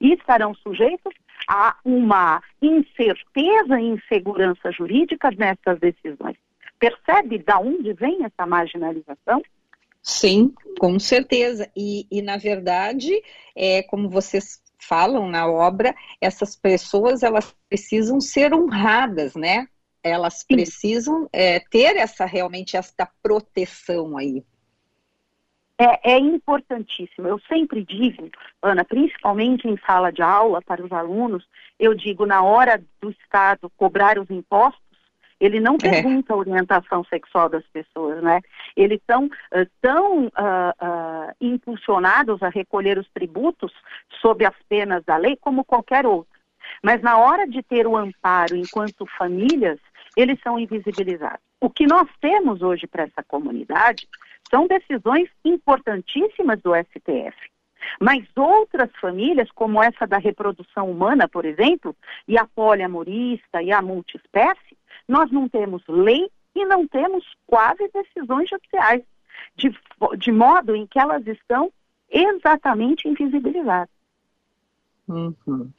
e 0.00 0.12
estarão 0.12 0.54
sujeitas 0.54 1.12
a 1.48 1.76
uma 1.84 2.42
incerteza 2.60 3.80
e 3.80 3.86
insegurança 3.86 4.70
jurídica 4.72 5.30
nessas 5.30 5.78
decisões. 5.78 6.36
Percebe 6.78 7.38
de 7.38 7.52
onde 7.54 7.92
vem 7.92 8.24
essa 8.24 8.46
marginalização? 8.46 9.42
Sim, 10.02 10.52
com 10.78 10.98
certeza. 10.98 11.70
E, 11.74 12.06
e 12.10 12.20
na 12.20 12.36
verdade, 12.36 13.10
é, 13.56 13.82
como 13.84 14.10
vocês 14.10 14.62
falam 14.78 15.28
na 15.28 15.48
obra, 15.48 15.94
essas 16.20 16.54
pessoas 16.54 17.22
elas 17.22 17.54
precisam 17.68 18.20
ser 18.20 18.52
honradas, 18.52 19.34
né? 19.34 19.66
Elas 20.02 20.40
Sim. 20.40 20.56
precisam 20.56 21.28
é, 21.32 21.58
ter 21.58 21.96
essa 21.96 22.26
realmente 22.26 22.76
essa 22.76 23.08
proteção 23.22 24.18
aí. 24.18 24.44
É, 25.76 26.12
é, 26.12 26.18
importantíssimo. 26.18 27.26
Eu 27.26 27.40
sempre 27.48 27.84
digo, 27.84 28.30
Ana, 28.62 28.84
principalmente 28.84 29.66
em 29.66 29.76
sala 29.84 30.12
de 30.12 30.22
aula 30.22 30.62
para 30.62 30.84
os 30.84 30.92
alunos, 30.92 31.44
eu 31.80 31.94
digo 31.94 32.24
na 32.24 32.42
hora 32.42 32.80
do 33.00 33.10
Estado 33.10 33.70
cobrar 33.76 34.18
os 34.18 34.30
impostos, 34.30 34.84
ele 35.40 35.58
não 35.58 35.74
é. 35.74 35.78
pergunta 35.78 36.32
a 36.32 36.36
orientação 36.36 37.04
sexual 37.04 37.48
das 37.48 37.66
pessoas, 37.66 38.22
né? 38.22 38.40
Eles 38.76 39.00
são 39.04 39.26
uh, 39.26 39.70
tão 39.80 40.26
uh, 40.26 40.28
uh, 40.28 41.34
impulsionados 41.40 42.40
a 42.42 42.48
recolher 42.48 42.96
os 42.96 43.08
tributos 43.12 43.72
sob 44.20 44.46
as 44.46 44.54
penas 44.68 45.04
da 45.04 45.16
lei 45.16 45.36
como 45.36 45.64
qualquer 45.64 46.06
outro. 46.06 46.32
Mas 46.82 47.02
na 47.02 47.18
hora 47.18 47.48
de 47.48 47.62
ter 47.62 47.86
o 47.86 47.96
amparo 47.96 48.56
enquanto 48.56 49.06
famílias, 49.18 49.78
eles 50.16 50.38
são 50.40 50.58
invisibilizados. 50.58 51.40
O 51.60 51.68
que 51.68 51.86
nós 51.86 52.08
temos 52.20 52.62
hoje 52.62 52.86
para 52.86 53.02
essa 53.02 53.22
comunidade 53.22 54.06
são 54.50 54.66
decisões 54.66 55.28
importantíssimas 55.44 56.60
do 56.62 56.72
STF. 56.74 57.36
Mas 58.00 58.24
outras 58.36 58.90
famílias, 59.00 59.50
como 59.52 59.82
essa 59.82 60.06
da 60.06 60.18
reprodução 60.18 60.90
humana, 60.90 61.28
por 61.28 61.44
exemplo, 61.44 61.94
e 62.26 62.38
a 62.38 62.46
poliamorista 62.46 63.62
e 63.62 63.72
a 63.72 63.82
multiespécie, 63.82 64.76
nós 65.06 65.30
não 65.30 65.48
temos 65.48 65.82
lei 65.86 66.30
e 66.54 66.64
não 66.64 66.86
temos 66.86 67.24
quase 67.46 67.90
decisões 67.92 68.48
judiciais, 68.48 69.02
de, 69.56 69.70
de 70.18 70.32
modo 70.32 70.74
em 70.74 70.86
que 70.86 70.98
elas 70.98 71.26
estão 71.26 71.70
exatamente 72.10 73.08
invisibilizadas. 73.08 73.92
Uhum. 75.06 75.70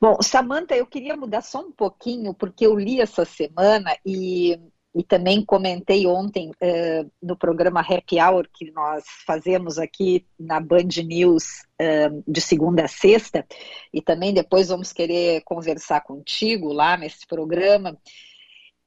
Bom, 0.00 0.16
Samanta, 0.22 0.74
eu 0.74 0.86
queria 0.86 1.16
mudar 1.16 1.42
só 1.42 1.60
um 1.60 1.72
pouquinho, 1.72 2.32
porque 2.32 2.66
eu 2.66 2.78
li 2.78 3.00
essa 3.00 3.24
semana 3.24 3.90
e, 4.04 4.58
e 4.96 5.04
também 5.04 5.44
comentei 5.44 6.06
ontem 6.06 6.50
uh, 6.50 7.10
no 7.22 7.36
programa 7.36 7.80
Happy 7.80 8.18
Hour 8.18 8.48
que 8.50 8.70
nós 8.70 9.04
fazemos 9.26 9.78
aqui 9.78 10.26
na 10.40 10.58
Band 10.58 10.88
News 11.04 11.44
uh, 11.80 12.24
de 12.26 12.40
segunda 12.40 12.86
a 12.86 12.88
sexta, 12.88 13.46
e 13.92 14.00
também 14.00 14.32
depois 14.32 14.68
vamos 14.68 14.92
querer 14.92 15.42
conversar 15.42 16.00
contigo 16.00 16.72
lá 16.72 16.96
nesse 16.96 17.26
programa 17.26 17.96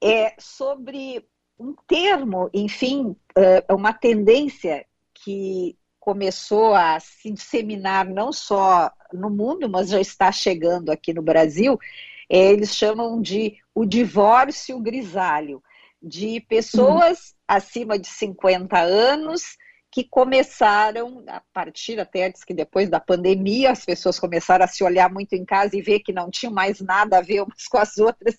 é 0.02 0.34
sobre 0.38 1.24
um 1.58 1.74
termo, 1.86 2.48
enfim, 2.54 3.14
é, 3.36 3.72
uma 3.72 3.92
tendência 3.92 4.86
que 5.12 5.76
começou 5.98 6.74
a 6.74 6.98
se 6.98 7.30
disseminar 7.30 8.08
não 8.08 8.32
só 8.32 8.90
no 9.12 9.28
mundo, 9.28 9.68
mas 9.68 9.90
já 9.90 10.00
está 10.00 10.32
chegando 10.32 10.90
aqui 10.90 11.12
no 11.12 11.20
Brasil. 11.20 11.78
É, 12.30 12.50
eles 12.50 12.74
chamam 12.74 13.20
de 13.20 13.58
o 13.74 13.84
divórcio 13.84 14.80
grisalho, 14.80 15.62
de 16.02 16.40
pessoas 16.40 17.18
uhum. 17.18 17.34
acima 17.48 17.98
de 17.98 18.08
50 18.08 18.78
anos 18.78 19.56
que 19.92 20.04
começaram, 20.04 21.24
a 21.26 21.42
partir 21.52 21.98
até 21.98 22.30
diz 22.30 22.44
que 22.44 22.54
depois 22.54 22.88
da 22.88 23.00
pandemia, 23.00 23.72
as 23.72 23.84
pessoas 23.84 24.20
começaram 24.20 24.64
a 24.64 24.68
se 24.68 24.84
olhar 24.84 25.12
muito 25.12 25.32
em 25.32 25.44
casa 25.44 25.76
e 25.76 25.82
ver 25.82 25.98
que 26.00 26.12
não 26.12 26.30
tinham 26.30 26.52
mais 26.52 26.80
nada 26.80 27.18
a 27.18 27.20
ver 27.20 27.42
umas 27.42 27.66
com 27.66 27.78
as 27.78 27.98
outras, 27.98 28.36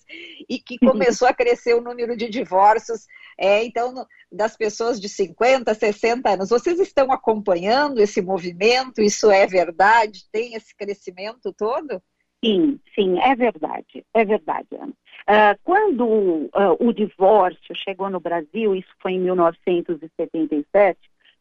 e 0.48 0.58
que 0.58 0.78
começou 1.20 1.28
a 1.28 1.34
crescer 1.34 1.74
o 1.74 1.82
número 1.82 2.16
de 2.16 2.28
divórcios, 2.30 3.06
é, 3.38 3.62
então, 3.64 4.06
das 4.30 4.56
pessoas 4.56 4.98
de 4.98 5.08
50, 5.08 5.74
60 5.74 6.30
anos. 6.30 6.48
Vocês 6.48 6.80
estão 6.80 7.12
acompanhando 7.12 8.00
esse 8.00 8.22
movimento? 8.22 9.02
Isso 9.02 9.30
é 9.30 9.46
verdade? 9.46 10.24
Tem 10.32 10.54
esse 10.54 10.74
crescimento 10.74 11.52
todo? 11.52 12.02
Sim, 12.44 12.80
sim, 12.94 13.20
é 13.20 13.36
verdade, 13.36 14.04
é 14.14 14.24
verdade, 14.24 14.68
Ana. 14.72 14.94
Uh, 15.22 15.58
quando 15.62 16.04
uh, 16.04 16.50
o 16.80 16.92
divórcio 16.92 17.74
chegou 17.74 18.10
no 18.10 18.20
Brasil, 18.20 18.74
isso 18.74 18.90
foi 19.00 19.12
em 19.12 19.20
1977, 19.20 20.98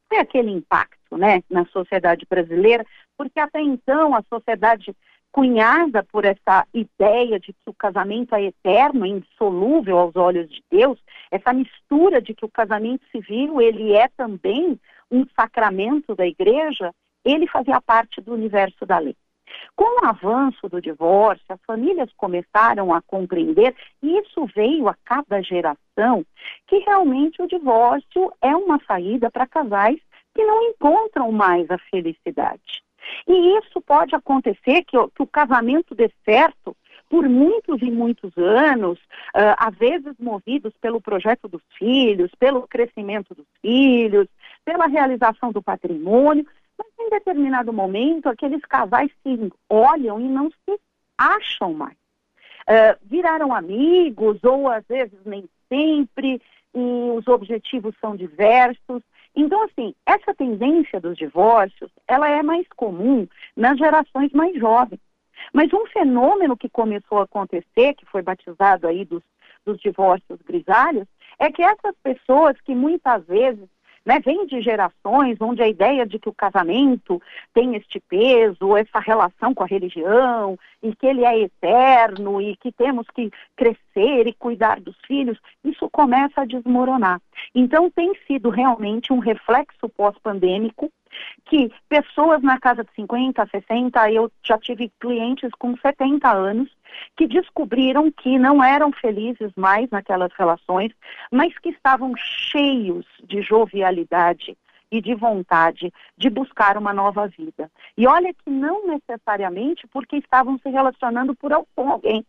foi 0.08 0.20
aquele 0.20 0.52
impacto 0.52 1.18
né, 1.18 1.42
na 1.50 1.66
sociedade 1.66 2.26
brasileira, 2.30 2.86
porque 3.18 3.40
até 3.40 3.62
então 3.62 4.16
a 4.16 4.24
sociedade 4.30 4.96
cunhada 5.32 6.04
por 6.04 6.26
essa 6.26 6.68
ideia 6.74 7.40
de 7.40 7.54
que 7.54 7.70
o 7.70 7.74
casamento 7.74 8.36
é 8.36 8.44
eterno, 8.44 9.06
indissolúvel 9.06 9.98
aos 9.98 10.16
olhos 10.16 10.50
de 10.50 10.62
Deus, 10.70 11.00
essa 11.32 11.54
mistura 11.54 12.22
de 12.22 12.34
que 12.34 12.46
o 12.46 12.52
casamento 12.52 13.04
civil 13.12 13.62
ele 13.62 13.94
é 13.94 14.10
também 14.10 14.80
um 15.10 15.26
sacramento 15.36 16.16
da 16.16 16.28
igreja, 16.28 16.94
ele 17.24 17.48
fazia 17.48 17.80
parte 17.82 18.20
do 18.20 18.34
universo 18.34 18.86
da 18.86 19.00
lei. 19.00 19.16
Com 19.76 20.02
o 20.02 20.06
avanço 20.06 20.68
do 20.70 20.82
divórcio, 20.82 21.46
as 21.50 21.62
famílias 21.66 22.12
começaram 22.18 22.94
a 22.94 23.02
compreender, 23.02 23.76
e 24.02 24.20
isso 24.20 24.46
veio 24.56 24.88
a 24.88 24.96
cada 25.06 25.42
geração, 25.42 26.26
que 26.68 26.80
realmente 26.80 27.42
o 27.42 27.48
divórcio 27.48 28.32
é 28.42 28.56
uma 28.56 28.80
saída 28.86 29.30
para 29.32 29.48
casais 29.48 30.00
que 30.34 30.44
não 30.44 30.62
encontram 30.70 31.32
mais 31.32 31.70
a 31.70 31.78
felicidade. 31.78 32.82
E 33.28 33.58
isso 33.58 33.82
pode 33.82 34.16
acontecer 34.16 34.84
que, 34.84 34.98
que 35.16 35.24
o 35.24 35.28
casamento 35.28 35.96
dê 35.96 36.10
certo 36.24 36.76
por 37.10 37.28
muitos 37.28 37.82
e 37.82 37.92
muitos 37.92 38.32
anos, 38.38 38.98
uh, 39.36 39.54
às 39.58 39.76
vezes 39.76 40.16
movidos 40.18 40.74
pelo 40.80 41.02
projeto 41.02 41.46
dos 41.46 41.62
filhos, 41.78 42.32
pelo 42.40 42.66
crescimento 42.66 43.36
dos 43.36 43.46
filhos, 43.62 44.28
pela 44.64 44.88
realização 44.88 45.52
do 45.52 45.62
patrimônio, 45.62 46.48
mas 46.78 46.88
em 47.00 47.10
determinado 47.10 47.72
momento 47.72 48.28
aqueles 48.28 48.62
casais 48.66 49.12
se 49.24 49.52
olham 49.70 50.20
e 50.20 50.28
não 50.28 50.50
se 50.50 50.80
acham 51.18 51.74
mais. 51.74 51.98
Uh, 52.62 52.98
viraram 53.04 53.54
amigos, 53.54 54.44
ou 54.44 54.70
às 54.70 54.86
vezes 54.88 55.20
nem 55.26 55.48
sempre, 55.68 56.42
e 56.74 57.12
os 57.18 57.28
objetivos 57.28 57.96
são 58.00 58.16
diversos. 58.16 59.02
Então, 59.36 59.64
assim, 59.64 59.94
essa 60.06 60.34
tendência 60.34 61.00
dos 61.00 61.18
divórcios, 61.18 61.92
ela 62.08 62.30
é 62.30 62.44
mais 62.44 62.68
comum 62.76 63.28
nas 63.56 63.78
gerações 63.78 64.32
mais 64.32 64.56
jovens. 64.58 65.00
Mas 65.54 65.74
um 65.74 65.86
fenômeno 65.88 66.56
que 66.56 66.70
começou 66.70 67.20
a 67.20 67.24
acontecer, 67.24 67.94
que 67.96 68.06
foi 68.06 68.22
batizado 68.22 68.88
aí 68.88 69.06
dos, 69.06 69.24
dos 69.66 69.80
divórcios 69.80 70.40
grisalhos, 70.42 71.08
é 71.40 71.52
que 71.52 71.64
essas 71.64 71.96
pessoas 72.04 72.60
que 72.62 72.76
muitas 72.76 73.26
vezes 73.26 73.68
né, 74.06 74.20
vem 74.20 74.46
de 74.46 74.62
gerações 74.62 75.38
onde 75.40 75.62
a 75.62 75.68
ideia 75.68 76.06
de 76.06 76.18
que 76.18 76.30
o 76.30 76.34
casamento 76.34 77.22
tem 77.54 77.76
este 77.76 78.00
peso, 78.00 78.76
essa 78.76 79.00
relação 79.00 79.54
com 79.54 79.64
a 79.64 79.68
religião, 79.68 80.58
e 80.82 80.96
que 80.96 81.06
ele 81.06 81.24
é 81.24 81.40
eterno, 81.40 82.42
e 82.42 82.56
que 82.58 82.72
temos 82.72 83.06
que 83.14 83.32
crescer 83.56 84.28
e 84.28 84.34
cuidar 84.34 84.80
dos 84.80 84.96
filhos, 85.06 85.38
isso 85.64 85.90
começa 85.90 86.42
a 86.42 86.46
desmoronar. 86.46 87.22
Então, 87.54 87.90
tem 87.92 88.14
sido 88.26 88.50
realmente 88.50 89.14
um 89.14 89.20
reflexo 89.20 89.88
pós-pandêmico 89.90 90.92
que 91.46 91.72
pessoas 91.90 92.42
na 92.42 92.60
casa 92.60 92.84
de 92.84 92.94
50, 92.94 93.46
60, 93.48 94.12
eu 94.12 94.32
já 94.44 94.58
tive 94.58 94.92
clientes 95.00 95.50
com 95.58 95.76
70 95.78 96.30
anos 96.32 96.70
que 97.16 97.28
descobriram 97.28 98.12
que 98.12 98.38
não 98.38 98.64
eram 98.64 98.92
felizes 98.92 99.52
mais 99.56 99.90
naquelas 99.90 100.32
relações, 100.38 100.92
mas 101.32 101.58
que 101.60 101.70
estavam 101.70 102.14
cheios 102.16 103.06
de 103.24 103.42
jovialidade 103.42 104.58
e 104.92 105.02
de 105.02 105.16
vontade 105.16 105.92
de 106.18 106.30
buscar 106.30 106.78
uma 106.78 106.94
nova 106.94 107.28
vida. 107.28 107.72
E 107.98 108.06
olha 108.06 108.34
que 108.34 108.50
não 108.50 108.86
necessariamente 108.88 109.88
porque 109.88 110.18
estavam 110.18 110.60
se 110.60 110.70
relacionando 110.70 111.34
por, 111.34 111.54
alguém, 111.54 112.26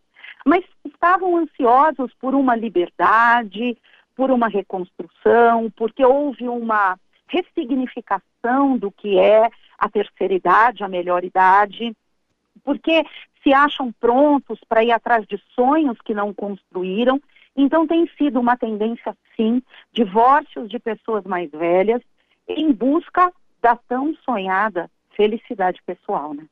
mas 0.46 0.64
estavam 0.84 1.36
ansiosos 1.36 2.12
por 2.20 2.34
uma 2.34 2.54
liberdade, 2.54 3.76
por 4.14 4.30
uma 4.30 4.48
reconstrução, 4.48 5.70
porque 5.76 6.04
houve 6.04 6.48
uma 6.48 6.96
ressignificação 7.26 8.31
do 8.78 8.90
que 8.90 9.18
é 9.18 9.48
a 9.78 9.88
terceira 9.88 10.34
idade, 10.34 10.82
a 10.82 10.88
melhor 10.88 11.24
idade, 11.24 11.96
porque 12.64 13.04
se 13.42 13.52
acham 13.52 13.92
prontos 13.92 14.58
para 14.68 14.84
ir 14.84 14.90
atrás 14.90 15.26
de 15.26 15.40
sonhos 15.54 15.98
que 16.04 16.14
não 16.14 16.34
construíram. 16.34 17.20
Então 17.56 17.86
tem 17.86 18.08
sido 18.18 18.40
uma 18.40 18.56
tendência, 18.56 19.16
sim, 19.36 19.62
divórcios 19.92 20.68
de 20.68 20.78
pessoas 20.78 21.24
mais 21.24 21.50
velhas 21.50 22.02
em 22.48 22.72
busca 22.72 23.32
da 23.60 23.76
tão 23.76 24.14
sonhada 24.24 24.90
felicidade 25.16 25.80
pessoal, 25.84 26.34
né? 26.34 26.46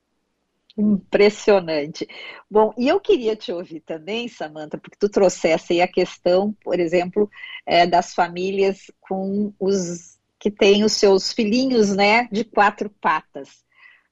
Impressionante. 0.76 2.06
Bom, 2.48 2.72
e 2.78 2.88
eu 2.88 3.00
queria 3.00 3.34
te 3.34 3.52
ouvir 3.52 3.80
também, 3.80 4.28
Samanta, 4.28 4.78
porque 4.78 4.96
tu 4.98 5.08
trouxesse 5.08 5.74
aí 5.74 5.82
a 5.82 5.88
questão, 5.88 6.54
por 6.62 6.78
exemplo, 6.78 7.28
é, 7.66 7.86
das 7.86 8.14
famílias 8.14 8.90
com 9.00 9.52
os 9.58 10.19
que 10.40 10.50
têm 10.50 10.82
os 10.82 10.94
seus 10.94 11.32
filhinhos, 11.32 11.94
né, 11.94 12.26
de 12.32 12.42
quatro 12.44 12.88
patas. 12.88 13.62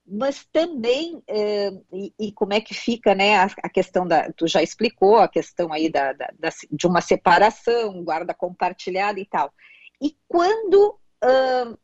Mas 0.06 0.46
também, 0.52 1.22
é, 1.26 1.70
e, 1.92 2.12
e, 2.18 2.32
como 2.32 2.52
é 2.52 2.60
que 2.60 2.74
fica, 2.74 3.14
né, 3.14 3.36
a, 3.38 3.48
a, 3.62 3.68
questão 3.68 4.06
da, 4.06 4.30
tu 4.32 4.46
já 4.46 4.62
explicou 4.62 5.16
a 5.16 5.28
questão 5.28 5.72
aí 5.72 5.90
da, 5.90 6.12
da, 6.12 6.30
da 6.38 6.50
de 6.70 6.86
uma 6.86 7.00
separação, 7.00 8.04
guarda 8.04 8.34
compartilhada 8.34 9.18
e 9.18 9.26
tal. 9.26 9.52
E 10.00 10.16
quando 10.28 10.98
uh, 11.24 11.78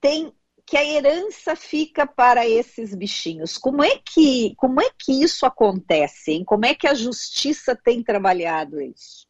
tem 0.00 0.32
que 0.66 0.76
a 0.78 0.84
herança 0.84 1.54
fica 1.54 2.06
para 2.06 2.48
esses 2.48 2.94
bichinhos. 2.94 3.58
Como 3.58 3.84
é 3.84 3.98
que, 3.98 4.54
como 4.56 4.80
é 4.80 4.88
que 4.98 5.22
isso 5.22 5.44
acontece? 5.44 6.32
Hein? 6.32 6.44
Como 6.44 6.64
é 6.64 6.74
que 6.74 6.86
a 6.86 6.94
justiça 6.94 7.76
tem 7.76 8.02
trabalhado 8.02 8.80
isso? 8.80 9.26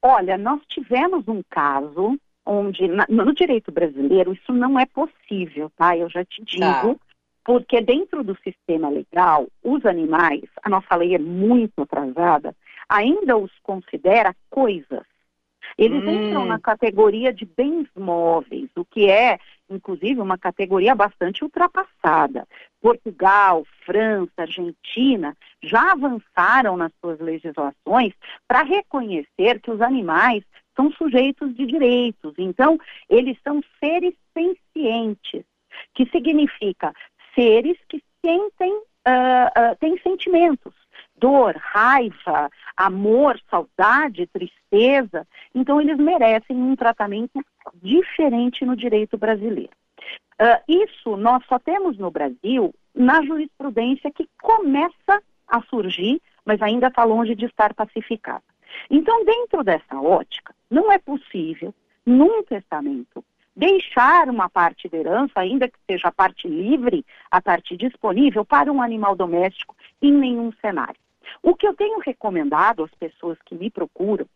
Olha, 0.00 0.38
nós 0.38 0.60
tivemos 0.68 1.26
um 1.26 1.42
caso 1.50 2.16
onde 2.46 2.88
na, 2.88 3.06
no 3.08 3.34
direito 3.34 3.72
brasileiro 3.72 4.32
isso 4.32 4.52
não 4.52 4.78
é 4.78 4.86
possível, 4.86 5.70
tá? 5.76 5.96
Eu 5.96 6.08
já 6.10 6.24
te 6.24 6.44
tá. 6.58 6.82
digo, 6.82 6.94
tá. 6.94 7.00
porque 7.44 7.80
dentro 7.80 8.22
do 8.22 8.36
sistema 8.42 8.88
legal, 8.88 9.46
os 9.62 9.84
animais, 9.86 10.44
a 10.62 10.68
nossa 10.68 10.94
lei 10.96 11.14
é 11.14 11.18
muito 11.18 11.82
atrasada, 11.82 12.54
ainda 12.88 13.36
os 13.36 13.52
considera 13.62 14.34
coisas. 14.50 15.04
Eles 15.76 16.04
hum. 16.04 16.10
entram 16.10 16.44
na 16.44 16.58
categoria 16.58 17.32
de 17.32 17.44
bens 17.44 17.88
móveis, 17.96 18.68
o 18.76 18.84
que 18.84 19.10
é, 19.10 19.38
inclusive, 19.68 20.20
uma 20.20 20.38
categoria 20.38 20.94
bastante 20.94 21.42
ultrapassada. 21.42 22.46
Portugal, 22.80 23.64
França, 23.84 24.32
Argentina 24.38 25.36
já 25.62 25.92
avançaram 25.92 26.76
nas 26.76 26.92
suas 27.00 27.18
legislações 27.18 28.12
para 28.46 28.62
reconhecer 28.62 29.60
que 29.60 29.70
os 29.70 29.80
animais 29.80 30.44
são 30.76 30.90
sujeitos 30.92 31.54
de 31.54 31.66
direitos. 31.66 32.34
Então, 32.38 32.78
eles 33.08 33.36
são 33.42 33.60
seres 33.78 34.14
sencientes, 34.32 35.44
que 35.94 36.06
significa 36.06 36.92
seres 37.34 37.78
que 37.88 38.02
sentem, 38.24 38.72
uh, 38.72 39.72
uh, 39.72 39.76
têm 39.80 39.98
sentimentos, 39.98 40.72
dor, 41.16 41.56
raiva, 41.56 42.50
amor, 42.76 43.40
saudade, 43.50 44.26
tristeza. 44.26 45.26
Então, 45.54 45.80
eles 45.80 45.98
merecem 45.98 46.56
um 46.56 46.76
tratamento 46.76 47.44
diferente 47.82 48.64
no 48.64 48.76
direito 48.76 49.16
brasileiro. 49.16 49.72
Uh, 50.40 50.60
isso 50.68 51.16
nós 51.16 51.44
só 51.46 51.58
temos 51.58 51.96
no 51.96 52.10
Brasil 52.10 52.74
na 52.94 53.22
jurisprudência 53.22 54.10
que 54.10 54.28
começa 54.42 55.22
a 55.46 55.60
surgir, 55.62 56.20
mas 56.44 56.60
ainda 56.60 56.88
está 56.88 57.04
longe 57.04 57.34
de 57.34 57.46
estar 57.46 57.74
pacificada. 57.74 58.42
Então, 58.90 59.24
dentro 59.24 59.62
dessa 59.62 60.00
ótica, 60.00 60.54
não 60.70 60.90
é 60.90 60.98
possível, 60.98 61.74
num 62.04 62.42
testamento, 62.42 63.24
deixar 63.56 64.28
uma 64.28 64.48
parte 64.48 64.88
da 64.88 64.98
herança, 64.98 65.32
ainda 65.36 65.68
que 65.68 65.78
seja 65.88 66.08
a 66.08 66.12
parte 66.12 66.48
livre, 66.48 67.04
a 67.30 67.40
parte 67.40 67.76
disponível, 67.76 68.44
para 68.44 68.72
um 68.72 68.82
animal 68.82 69.14
doméstico 69.14 69.76
em 70.02 70.12
nenhum 70.12 70.52
cenário. 70.60 71.00
O 71.42 71.54
que 71.54 71.66
eu 71.66 71.74
tenho 71.74 71.98
recomendado 72.00 72.84
às 72.84 72.94
pessoas 72.94 73.38
que 73.44 73.54
me 73.54 73.70
procuram 73.70 74.26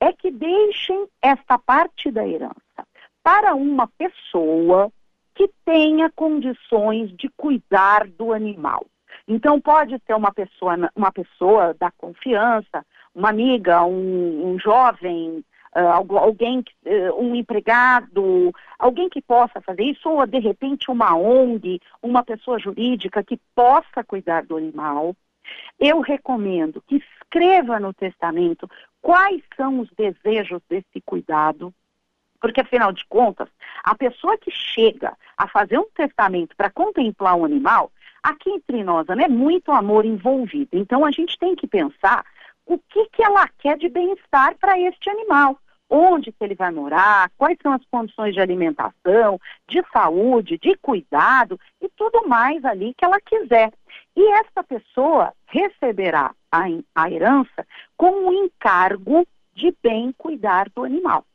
é 0.00 0.12
que 0.12 0.30
deixem 0.30 1.06
esta 1.20 1.58
parte 1.58 2.10
da 2.10 2.26
herança 2.26 2.86
para 3.22 3.54
uma 3.54 3.86
pessoa 3.86 4.90
que 5.34 5.48
tenha 5.64 6.10
condições 6.10 7.10
de 7.16 7.28
cuidar 7.36 8.06
do 8.06 8.32
animal. 8.32 8.84
Então 9.26 9.60
pode 9.60 10.00
ser 10.06 10.14
uma 10.14 10.32
pessoa, 10.32 10.74
uma 10.94 11.12
pessoa 11.12 11.74
da 11.74 11.90
confiança, 11.90 12.84
uma 13.14 13.30
amiga, 13.30 13.84
um, 13.84 14.52
um 14.52 14.58
jovem, 14.58 15.44
uh, 15.76 16.16
alguém, 16.16 16.64
uh, 16.86 17.20
um 17.20 17.34
empregado, 17.34 18.52
alguém 18.78 19.08
que 19.08 19.20
possa 19.20 19.60
fazer 19.60 19.84
isso, 19.84 20.08
ou 20.08 20.26
de 20.26 20.38
repente 20.38 20.90
uma 20.90 21.16
ONG, 21.16 21.80
uma 22.02 22.22
pessoa 22.22 22.58
jurídica 22.58 23.22
que 23.22 23.38
possa 23.54 24.04
cuidar 24.06 24.44
do 24.44 24.56
animal. 24.56 25.16
Eu 25.78 26.00
recomendo 26.00 26.82
que 26.86 26.96
escreva 26.96 27.78
no 27.80 27.92
testamento 27.92 28.68
quais 29.00 29.42
são 29.56 29.80
os 29.80 29.90
desejos 29.90 30.62
desse 30.68 31.00
cuidado, 31.04 31.74
porque 32.40 32.60
afinal 32.60 32.92
de 32.92 33.04
contas, 33.06 33.48
a 33.84 33.94
pessoa 33.94 34.38
que 34.38 34.50
chega 34.50 35.16
a 35.36 35.48
fazer 35.48 35.78
um 35.78 35.88
testamento 35.94 36.56
para 36.56 36.70
contemplar 36.70 37.36
um 37.36 37.44
animal, 37.44 37.90
aqui 38.22 38.50
entre 38.50 38.82
nós, 38.84 39.06
é 39.08 39.28
muito 39.28 39.72
amor 39.72 40.04
envolvido. 40.04 40.68
Então 40.72 41.04
a 41.04 41.10
gente 41.10 41.38
tem 41.38 41.54
que 41.54 41.66
pensar 41.66 42.24
o 42.66 42.78
que, 42.78 43.06
que 43.10 43.22
ela 43.22 43.48
quer 43.58 43.76
de 43.76 43.88
bem-estar 43.88 44.56
para 44.58 44.78
este 44.78 45.10
animal. 45.10 45.58
onde 45.94 46.32
que 46.32 46.42
ele 46.42 46.54
vai 46.54 46.70
morar, 46.70 47.30
quais 47.36 47.58
são 47.62 47.70
as 47.70 47.84
condições 47.90 48.32
de 48.32 48.40
alimentação, 48.40 49.38
de 49.68 49.82
saúde, 49.92 50.56
de 50.56 50.74
cuidado 50.76 51.60
e 51.82 51.88
tudo 51.90 52.26
mais 52.26 52.64
ali 52.64 52.94
que 52.96 53.04
ela 53.04 53.20
quiser. 53.20 53.70
E 54.16 54.32
essa 54.32 54.64
pessoa 54.64 55.34
receberá 55.46 56.34
a, 56.50 56.62
a 56.94 57.10
herança 57.10 57.66
com 57.94 58.26
o 58.26 58.32
encargo 58.32 59.26
de 59.54 59.74
bem 59.82 60.14
cuidar 60.16 60.70
do 60.70 60.82
animal. 60.82 61.26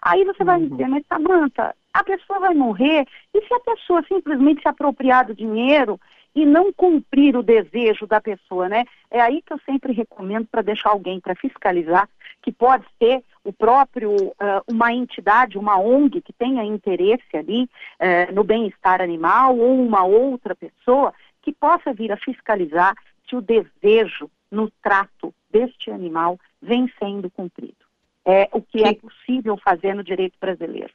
Aí 0.00 0.24
você 0.24 0.42
vai 0.42 0.58
me 0.58 0.70
dizer, 0.70 0.84
uhum. 0.84 0.90
mas 0.90 1.06
Samanta, 1.06 1.76
a 1.92 2.04
pessoa 2.04 2.40
vai 2.40 2.54
morrer 2.54 3.06
e 3.34 3.46
se 3.46 3.54
a 3.54 3.60
pessoa 3.60 4.02
simplesmente 4.06 4.62
se 4.62 4.68
apropriar 4.68 5.26
do 5.26 5.34
dinheiro 5.34 6.00
e 6.34 6.46
não 6.46 6.72
cumprir 6.72 7.36
o 7.36 7.42
desejo 7.42 8.06
da 8.06 8.20
pessoa, 8.20 8.68
né? 8.68 8.84
É 9.10 9.20
aí 9.20 9.42
que 9.42 9.52
eu 9.52 9.58
sempre 9.64 9.92
recomendo 9.92 10.46
para 10.46 10.62
deixar 10.62 10.90
alguém 10.90 11.20
para 11.20 11.34
fiscalizar, 11.34 12.08
que 12.42 12.52
pode 12.52 12.84
ser 12.98 13.22
o 13.44 13.52
próprio, 13.52 14.14
uh, 14.14 14.62
uma 14.68 14.92
entidade, 14.92 15.58
uma 15.58 15.78
ONG 15.78 16.20
que 16.20 16.32
tenha 16.32 16.64
interesse 16.64 17.36
ali 17.36 17.64
uh, 17.64 18.32
no 18.34 18.44
bem-estar 18.44 19.00
animal 19.00 19.58
ou 19.58 19.80
uma 19.80 20.04
outra 20.04 20.54
pessoa 20.54 21.12
que 21.42 21.52
possa 21.52 21.92
vir 21.92 22.12
a 22.12 22.16
fiscalizar 22.16 22.94
se 23.28 23.34
o 23.34 23.40
desejo 23.40 24.30
no 24.50 24.70
trato 24.82 25.34
deste 25.50 25.90
animal 25.90 26.38
vem 26.60 26.90
sendo 26.98 27.30
cumprido. 27.30 27.76
É 28.24 28.48
o 28.52 28.60
que 28.60 28.84
é 28.84 28.94
possível 28.94 29.56
fazer 29.56 29.94
no 29.94 30.04
direito 30.04 30.36
brasileiro. 30.38 30.92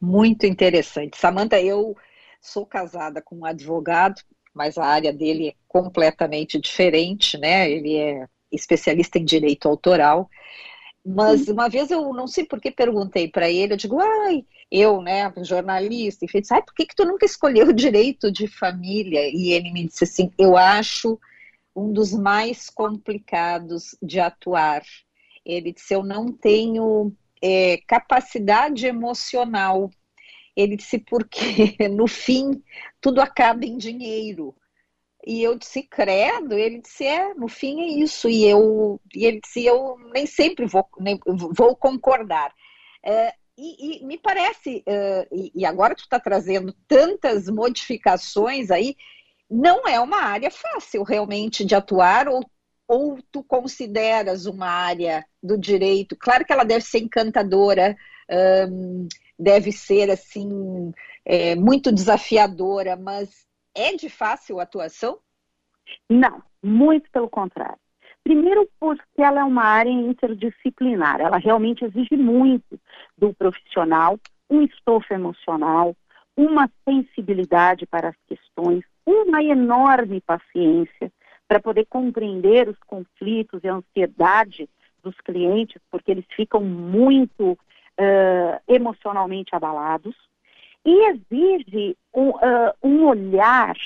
Muito 0.00 0.46
interessante. 0.46 1.18
Samanta, 1.18 1.60
eu 1.60 1.96
sou 2.40 2.66
casada 2.66 3.20
com 3.22 3.38
um 3.38 3.44
advogado, 3.44 4.20
mas 4.54 4.78
a 4.78 4.84
área 4.84 5.12
dele 5.12 5.48
é 5.48 5.54
completamente 5.68 6.58
diferente, 6.58 7.38
né? 7.38 7.70
Ele 7.70 7.96
é 7.96 8.26
especialista 8.50 9.18
em 9.18 9.24
direito 9.24 9.68
autoral. 9.68 10.28
Mas 11.04 11.48
uma 11.48 11.68
vez 11.68 11.90
eu 11.90 12.12
não 12.12 12.26
sei 12.26 12.44
por 12.44 12.60
que 12.60 12.70
perguntei 12.70 13.28
para 13.28 13.48
ele, 13.48 13.72
eu 13.72 13.76
digo, 13.76 13.98
ai, 14.00 14.44
eu, 14.70 15.00
né, 15.00 15.32
jornalista, 15.42 16.24
e 16.24 16.28
disse, 16.28 16.52
ai, 16.52 16.62
por 16.62 16.74
que, 16.74 16.86
que 16.86 16.94
tu 16.94 17.04
nunca 17.04 17.24
escolheu 17.24 17.68
o 17.68 17.72
direito 17.74 18.30
de 18.30 18.46
família? 18.46 19.28
E 19.32 19.52
ele 19.52 19.72
me 19.72 19.86
disse 19.86 20.04
assim, 20.04 20.30
eu 20.38 20.56
acho 20.56 21.18
um 21.74 21.92
dos 21.92 22.12
mais 22.12 22.68
complicados 22.68 23.96
de 24.02 24.20
atuar. 24.20 24.82
Ele 25.44 25.72
disse, 25.72 25.94
eu 25.94 26.02
não 26.02 26.26
tenho 26.32 27.12
é, 27.42 27.78
capacidade 27.86 28.86
emocional 28.86 29.90
ele 30.56 30.76
disse, 30.76 30.98
porque 30.98 31.76
no 31.88 32.06
fim 32.06 32.62
tudo 33.00 33.20
acaba 33.20 33.64
em 33.64 33.76
dinheiro. 33.76 34.54
E 35.26 35.42
eu 35.42 35.54
disse, 35.54 35.82
credo, 35.82 36.54
ele 36.54 36.80
disse, 36.80 37.04
é, 37.04 37.34
no 37.34 37.46
fim 37.48 37.80
é 37.80 38.02
isso. 38.02 38.28
E, 38.28 38.44
eu, 38.46 39.00
e 39.14 39.26
ele 39.26 39.40
disse, 39.40 39.64
eu 39.64 39.96
nem 40.12 40.26
sempre 40.26 40.66
vou, 40.66 40.86
nem, 40.98 41.18
vou 41.26 41.76
concordar. 41.76 42.54
É, 43.04 43.34
e, 43.56 44.02
e, 44.02 44.06
me 44.06 44.16
parece, 44.16 44.82
uh, 44.86 45.28
e, 45.30 45.52
e, 45.54 45.66
agora 45.66 45.94
tu 45.94 46.04
está 46.04 46.18
trazendo 46.18 46.74
tantas 46.88 47.46
modificações 47.48 48.70
aí, 48.70 48.96
não 49.50 49.86
é 49.86 50.00
uma 50.00 50.22
área 50.22 50.50
fácil 50.50 51.02
realmente 51.02 51.64
de 51.64 51.74
atuar, 51.74 52.26
ou, 52.26 52.42
ou 52.88 53.18
tu 53.30 53.42
consideras 53.42 54.46
uma 54.46 54.66
área 54.66 55.26
do 55.42 55.58
direito, 55.58 56.16
claro 56.16 56.44
que 56.44 56.52
ela 56.52 56.64
deve 56.64 56.84
ser 56.84 57.00
encantadora, 57.00 57.94
um, 58.70 59.08
deve 59.40 59.72
ser 59.72 60.10
assim 60.10 60.92
é, 61.24 61.54
muito 61.54 61.90
desafiadora, 61.92 62.96
mas 62.96 63.46
é 63.74 63.94
de 63.96 64.08
fácil 64.08 64.60
atuação? 64.60 65.18
Não, 66.08 66.42
muito 66.62 67.10
pelo 67.10 67.28
contrário. 67.28 67.78
Primeiro, 68.22 68.68
porque 68.78 69.22
ela 69.22 69.40
é 69.40 69.44
uma 69.44 69.64
área 69.64 69.90
interdisciplinar, 69.90 71.20
ela 71.20 71.38
realmente 71.38 71.84
exige 71.84 72.16
muito 72.16 72.78
do 73.16 73.32
profissional, 73.32 74.20
um 74.48 74.62
estofo 74.62 75.14
emocional, 75.14 75.96
uma 76.36 76.70
sensibilidade 76.86 77.86
para 77.86 78.10
as 78.10 78.16
questões, 78.28 78.84
uma 79.06 79.42
enorme 79.42 80.20
paciência 80.20 81.10
para 81.48 81.60
poder 81.60 81.86
compreender 81.86 82.68
os 82.68 82.78
conflitos 82.86 83.64
e 83.64 83.68
a 83.68 83.74
ansiedade 83.74 84.68
dos 85.02 85.16
clientes, 85.22 85.80
porque 85.90 86.10
eles 86.10 86.26
ficam 86.36 86.62
muito 86.62 87.58
uh, 88.00 88.60
emocionalmente 88.66 89.54
abalados 89.54 90.16
e 90.84 91.10
exige 91.10 91.96
um, 92.14 92.30
uh, 92.30 92.72
um 92.82 93.06
olhar 93.06 93.76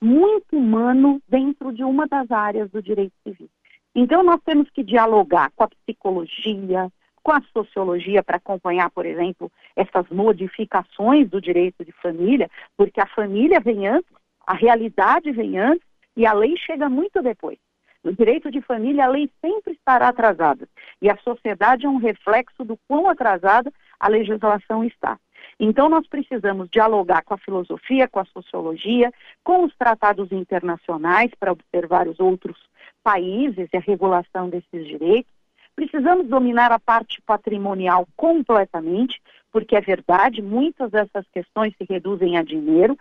muito 0.00 0.56
humano 0.56 1.20
dentro 1.28 1.72
de 1.72 1.82
uma 1.82 2.06
das 2.06 2.30
áreas 2.30 2.70
do 2.70 2.80
direito 2.80 3.14
civil. 3.24 3.48
Então, 3.94 4.22
nós 4.22 4.40
temos 4.44 4.68
que 4.70 4.82
dialogar 4.82 5.50
com 5.56 5.64
a 5.64 5.68
psicologia, 5.68 6.90
com 7.22 7.32
a 7.32 7.40
sociologia 7.52 8.22
para 8.22 8.36
acompanhar, 8.36 8.90
por 8.90 9.06
exemplo, 9.06 9.50
essas 9.74 10.08
modificações 10.10 11.28
do 11.28 11.40
direito 11.40 11.84
de 11.84 11.92
família, 11.92 12.50
porque 12.76 13.00
a 13.00 13.06
família 13.06 13.60
vem 13.60 13.88
antes, 13.88 14.10
a 14.46 14.54
realidade 14.54 15.32
vem 15.32 15.58
antes 15.58 15.86
e 16.16 16.26
a 16.26 16.32
lei 16.32 16.54
chega 16.56 16.88
muito 16.88 17.22
depois. 17.22 17.58
No 18.04 18.12
direito 18.12 18.50
de 18.50 18.60
família, 18.60 19.06
a 19.06 19.08
lei 19.08 19.30
sempre 19.40 19.72
estará 19.72 20.08
atrasada. 20.08 20.68
E 21.00 21.08
a 21.08 21.16
sociedade 21.16 21.86
é 21.86 21.88
um 21.88 21.96
reflexo 21.96 22.62
do 22.62 22.78
quão 22.86 23.08
atrasada 23.08 23.72
a 23.98 24.08
legislação 24.08 24.84
está. 24.84 25.18
Então, 25.58 25.88
nós 25.88 26.06
precisamos 26.06 26.68
dialogar 26.68 27.22
com 27.22 27.32
a 27.32 27.38
filosofia, 27.38 28.06
com 28.06 28.20
a 28.20 28.24
sociologia, 28.26 29.10
com 29.42 29.64
os 29.64 29.74
tratados 29.76 30.30
internacionais 30.32 31.30
para 31.40 31.52
observar 31.52 32.06
os 32.06 32.20
outros 32.20 32.58
países 33.02 33.68
e 33.72 33.76
a 33.76 33.80
regulação 33.80 34.50
desses 34.50 34.86
direitos. 34.86 35.32
Precisamos 35.74 36.28
dominar 36.28 36.72
a 36.72 36.78
parte 36.78 37.22
patrimonial 37.22 38.06
completamente, 38.16 39.20
porque 39.50 39.76
é 39.76 39.80
verdade, 39.80 40.42
muitas 40.42 40.90
dessas 40.90 41.26
questões 41.32 41.74
se 41.78 41.86
reduzem 41.88 42.36
a 42.36 42.42
dinheiro. 42.42 42.98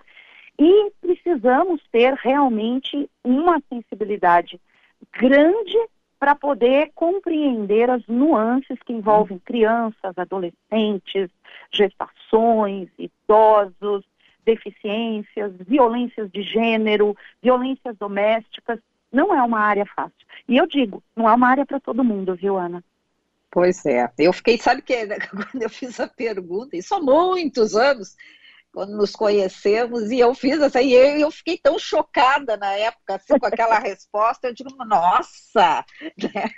E 0.58 0.92
precisamos 1.02 1.82
ter 1.92 2.13
realmente 2.13 3.10
uma 3.24 3.62
sensibilidade 3.70 4.60
grande 5.12 5.78
para 6.20 6.36
poder 6.36 6.92
compreender 6.96 7.89
as 7.89 8.06
nuances 8.08 8.80
que 8.86 8.94
envolvem 8.94 9.39
crianças, 9.39 10.18
adolescentes, 10.18 11.30
gestações, 11.70 12.88
idosos, 12.98 14.06
deficiências, 14.46 15.52
violências 15.68 16.32
de 16.32 16.42
gênero, 16.42 17.16
violências 17.42 17.98
domésticas. 17.98 18.80
Não 19.12 19.34
é 19.34 19.42
uma 19.44 19.60
área 19.60 19.86
fácil. 19.86 20.13
E 20.48 20.58
eu 20.58 20.66
digo, 20.66 21.04
não 21.16 21.30
é 21.30 21.34
uma 21.34 21.50
área 21.50 21.66
para 21.66 21.80
todo 21.80 22.04
mundo, 22.04 22.36
viu, 22.36 22.58
Ana? 22.58 22.84
Pois 23.52 23.86
é. 23.86 24.12
Eu 24.18 24.34
fiquei, 24.34 24.58
sabe 24.58 24.82
que 24.82 24.96
quando 25.30 25.62
eu 25.62 25.70
fiz 25.70 26.00
a 26.00 26.08
pergunta, 26.08 26.76
isso 26.76 26.96
há 26.96 27.00
muitos 27.00 27.76
anos, 27.76 28.16
quando 28.74 28.98
nos 28.98 29.12
conhecemos, 29.12 30.10
e 30.10 30.20
eu 30.20 30.34
fiz 30.34 30.60
essa, 30.60 30.82
e 30.82 30.94
eu, 30.94 31.20
eu 31.20 31.32
fiquei 31.32 31.58
tão 31.58 31.78
chocada 31.78 32.58
na 32.58 32.74
época, 32.74 33.16
assim, 33.16 33.38
com 33.38 33.46
aquela 33.46 33.78
resposta, 33.80 34.48
eu 34.48 34.54
digo, 34.54 34.72
nossa! 34.84 35.86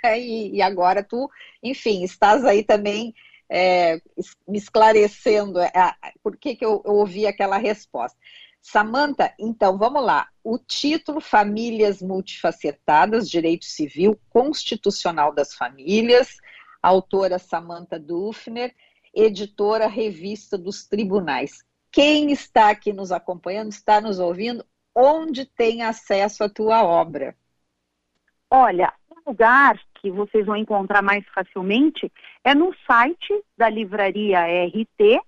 Né? 0.04 0.20
E, 0.20 0.56
e, 0.56 0.62
agora 0.62 1.02
tu, 1.02 1.28
enfim, 1.62 2.02
estás 2.02 2.44
aí 2.44 2.62
também 2.62 3.14
é, 3.50 4.00
me 4.48 4.56
esclarecendo 4.56 5.60
é, 5.60 5.72
por 6.22 6.36
que, 6.36 6.56
que 6.56 6.64
eu, 6.64 6.82
eu 6.84 6.94
ouvi 6.94 7.26
aquela 7.26 7.58
resposta. 7.58 8.18
Samanta, 8.60 9.32
então 9.38 9.78
vamos 9.78 10.02
lá. 10.02 10.28
O 10.42 10.58
título 10.58 11.20
Famílias 11.20 12.02
Multifacetadas, 12.02 13.30
Direito 13.30 13.64
Civil 13.66 14.18
Constitucional 14.30 15.32
das 15.32 15.54
Famílias, 15.54 16.36
autora 16.82 17.38
Samanta 17.38 17.98
Dufner, 17.98 18.74
editora 19.14 19.86
Revista 19.86 20.58
dos 20.58 20.86
Tribunais. 20.86 21.64
Quem 21.96 22.30
está 22.30 22.68
aqui 22.68 22.92
nos 22.92 23.10
acompanhando, 23.10 23.70
está 23.70 24.02
nos 24.02 24.18
ouvindo, 24.18 24.62
onde 24.94 25.46
tem 25.46 25.82
acesso 25.82 26.44
à 26.44 26.48
tua 26.48 26.84
obra? 26.84 27.34
Olha, 28.50 28.92
o 29.08 29.30
lugar 29.30 29.80
que 29.94 30.10
vocês 30.10 30.44
vão 30.44 30.56
encontrar 30.56 31.00
mais 31.00 31.24
facilmente 31.28 32.12
é 32.44 32.54
no 32.54 32.74
site 32.86 33.42
da 33.56 33.70
livraria 33.70 34.40
rt.com.br. 34.66 35.26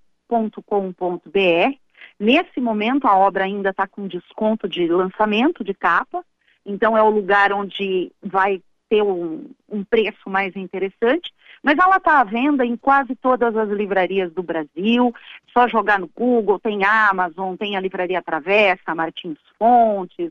Nesse 2.21 2.61
momento, 2.61 3.07
a 3.07 3.17
obra 3.17 3.45
ainda 3.45 3.71
está 3.71 3.89
com 3.89 4.07
desconto 4.07 4.69
de 4.69 4.87
lançamento 4.89 5.65
de 5.65 5.73
capa, 5.73 6.23
então 6.67 6.95
é 6.95 7.03
o 7.03 7.09
lugar 7.09 7.51
onde 7.51 8.13
vai 8.23 8.63
ter 8.91 9.03
um, 9.03 9.51
um 9.67 9.83
preço 9.83 10.29
mais 10.29 10.55
interessante. 10.55 11.33
Mas 11.63 11.79
ela 11.79 11.97
está 11.97 12.21
à 12.21 12.25
venda 12.25 12.65
em 12.65 12.77
quase 12.77 13.15
todas 13.17 13.57
as 13.57 13.69
livrarias 13.69 14.33
do 14.33 14.43
Brasil. 14.43 15.15
Só 15.53 15.69
jogar 15.69 15.99
no 15.99 16.09
Google, 16.09 16.59
tem 16.59 16.85
Amazon, 16.85 17.57
tem 17.57 17.77
a 17.77 17.81
Livraria 17.81 18.23
Travessa, 18.23 18.95
Martins 18.95 19.39
Fontes 19.59 20.31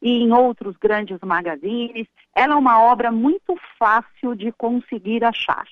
e 0.00 0.22
em 0.22 0.32
outros 0.32 0.76
grandes 0.76 1.18
magazines. 1.20 2.06
Ela 2.34 2.54
é 2.54 2.56
uma 2.56 2.82
obra 2.82 3.10
muito 3.10 3.56
fácil 3.78 4.34
de 4.34 4.52
conseguir 4.52 5.24
achar. 5.24 5.66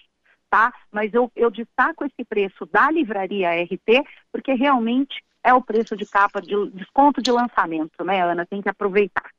Tá? 0.48 0.72
Mas 0.90 1.12
eu, 1.12 1.30
eu 1.34 1.50
destaco 1.50 2.04
esse 2.04 2.24
preço 2.24 2.64
da 2.66 2.90
livraria 2.90 3.50
RT, 3.62 4.04
porque 4.30 4.54
realmente 4.54 5.22
é 5.42 5.52
o 5.52 5.60
preço 5.60 5.96
de 5.96 6.06
capa 6.06 6.40
de 6.40 6.70
desconto 6.70 7.20
de 7.20 7.30
lançamento, 7.30 8.04
né, 8.04 8.22
Ana? 8.22 8.46
Tem 8.46 8.62
que 8.62 8.68
aproveitar. 8.68 9.30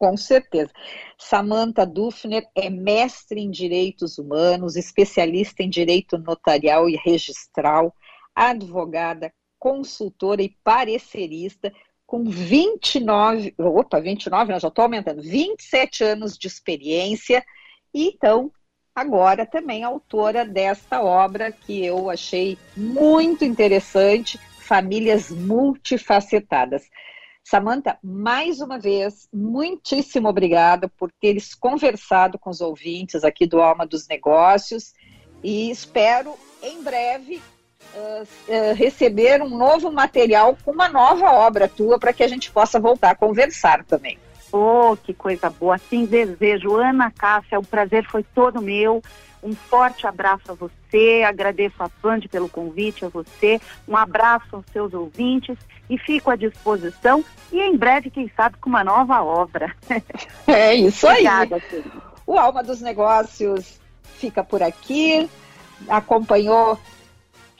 Com 0.00 0.16
certeza. 0.16 0.72
Samantha 1.18 1.84
Dufner 1.84 2.48
é 2.56 2.70
mestre 2.70 3.38
em 3.38 3.50
direitos 3.50 4.16
humanos, 4.16 4.74
especialista 4.74 5.62
em 5.62 5.68
direito 5.68 6.16
notarial 6.16 6.88
e 6.88 6.96
registral, 6.96 7.94
advogada, 8.34 9.30
consultora 9.58 10.40
e 10.40 10.56
parecerista, 10.64 11.70
com 12.06 12.24
29, 12.24 13.54
opa, 13.58 14.00
29, 14.00 14.58
já 14.58 14.68
estou 14.68 14.84
aumentando, 14.84 15.20
27 15.20 16.02
anos 16.02 16.38
de 16.38 16.46
experiência, 16.46 17.44
e 17.92 18.08
então, 18.08 18.50
agora 18.94 19.44
também 19.44 19.84
autora 19.84 20.46
desta 20.46 21.02
obra 21.02 21.52
que 21.52 21.84
eu 21.84 22.08
achei 22.08 22.56
muito 22.74 23.44
interessante, 23.44 24.38
Famílias 24.60 25.30
Multifacetadas. 25.30 26.88
Samanta, 27.44 27.98
mais 28.02 28.60
uma 28.60 28.78
vez, 28.78 29.28
muitíssimo 29.32 30.28
obrigada 30.28 30.88
por 30.88 31.10
teres 31.20 31.54
conversado 31.54 32.38
com 32.38 32.50
os 32.50 32.60
ouvintes 32.60 33.24
aqui 33.24 33.46
do 33.46 33.60
Alma 33.60 33.86
dos 33.86 34.06
Negócios 34.06 34.92
e 35.42 35.70
espero 35.70 36.34
em 36.62 36.82
breve 36.82 37.42
uh, 37.94 38.22
uh, 38.22 38.74
receber 38.74 39.42
um 39.42 39.48
novo 39.48 39.90
material 39.90 40.56
com 40.64 40.70
uma 40.70 40.88
nova 40.88 41.32
obra 41.32 41.68
tua 41.68 41.98
para 41.98 42.12
que 42.12 42.22
a 42.22 42.28
gente 42.28 42.50
possa 42.50 42.78
voltar 42.78 43.10
a 43.10 43.16
conversar 43.16 43.84
também. 43.84 44.18
Oh, 44.52 44.96
que 44.96 45.14
coisa 45.14 45.48
boa! 45.48 45.76
Assim 45.76 46.04
desejo. 46.04 46.76
Ana 46.76 47.10
Cássia, 47.10 47.58
o 47.58 47.64
prazer 47.64 48.04
foi 48.04 48.24
todo 48.34 48.60
meu. 48.60 49.00
Um 49.42 49.54
forte 49.54 50.06
abraço 50.06 50.52
a 50.52 50.54
você, 50.54 51.22
agradeço 51.26 51.82
a 51.82 51.90
Band 52.02 52.20
pelo 52.30 52.48
convite, 52.48 53.04
a 53.04 53.08
você, 53.08 53.60
um 53.88 53.96
abraço 53.96 54.56
aos 54.56 54.64
seus 54.72 54.92
ouvintes 54.92 55.56
e 55.88 55.96
fico 55.98 56.30
à 56.30 56.36
disposição 56.36 57.24
e 57.52 57.60
em 57.60 57.76
breve, 57.76 58.10
quem 58.10 58.30
sabe, 58.36 58.56
com 58.58 58.68
uma 58.68 58.84
nova 58.84 59.22
obra. 59.22 59.74
É 60.46 60.74
isso 60.74 61.06
aí. 61.06 61.26
Obrigada, 61.26 61.62
o 62.26 62.38
Alma 62.38 62.62
dos 62.62 62.80
Negócios 62.80 63.80
fica 64.16 64.42
por 64.42 64.62
aqui, 64.62 65.28
acompanhou 65.88 66.78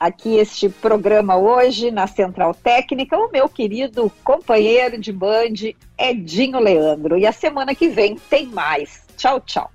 aqui 0.01 0.37
este 0.37 0.69
programa 0.69 1.37
hoje 1.37 1.91
na 1.91 2.07
Central 2.07 2.55
Técnica 2.55 3.17
o 3.19 3.31
meu 3.31 3.49
querido 3.49 4.11
companheiro 4.25 4.99
de 4.99 5.13
Band, 5.13 5.75
Edinho 5.99 6.59
Leandro. 6.59 7.19
E 7.19 7.27
a 7.27 7.33
semana 7.33 7.75
que 7.75 7.89
vem 7.89 8.17
tem 8.17 8.47
mais. 8.47 9.03
Tchau, 9.17 9.41
tchau. 9.41 9.71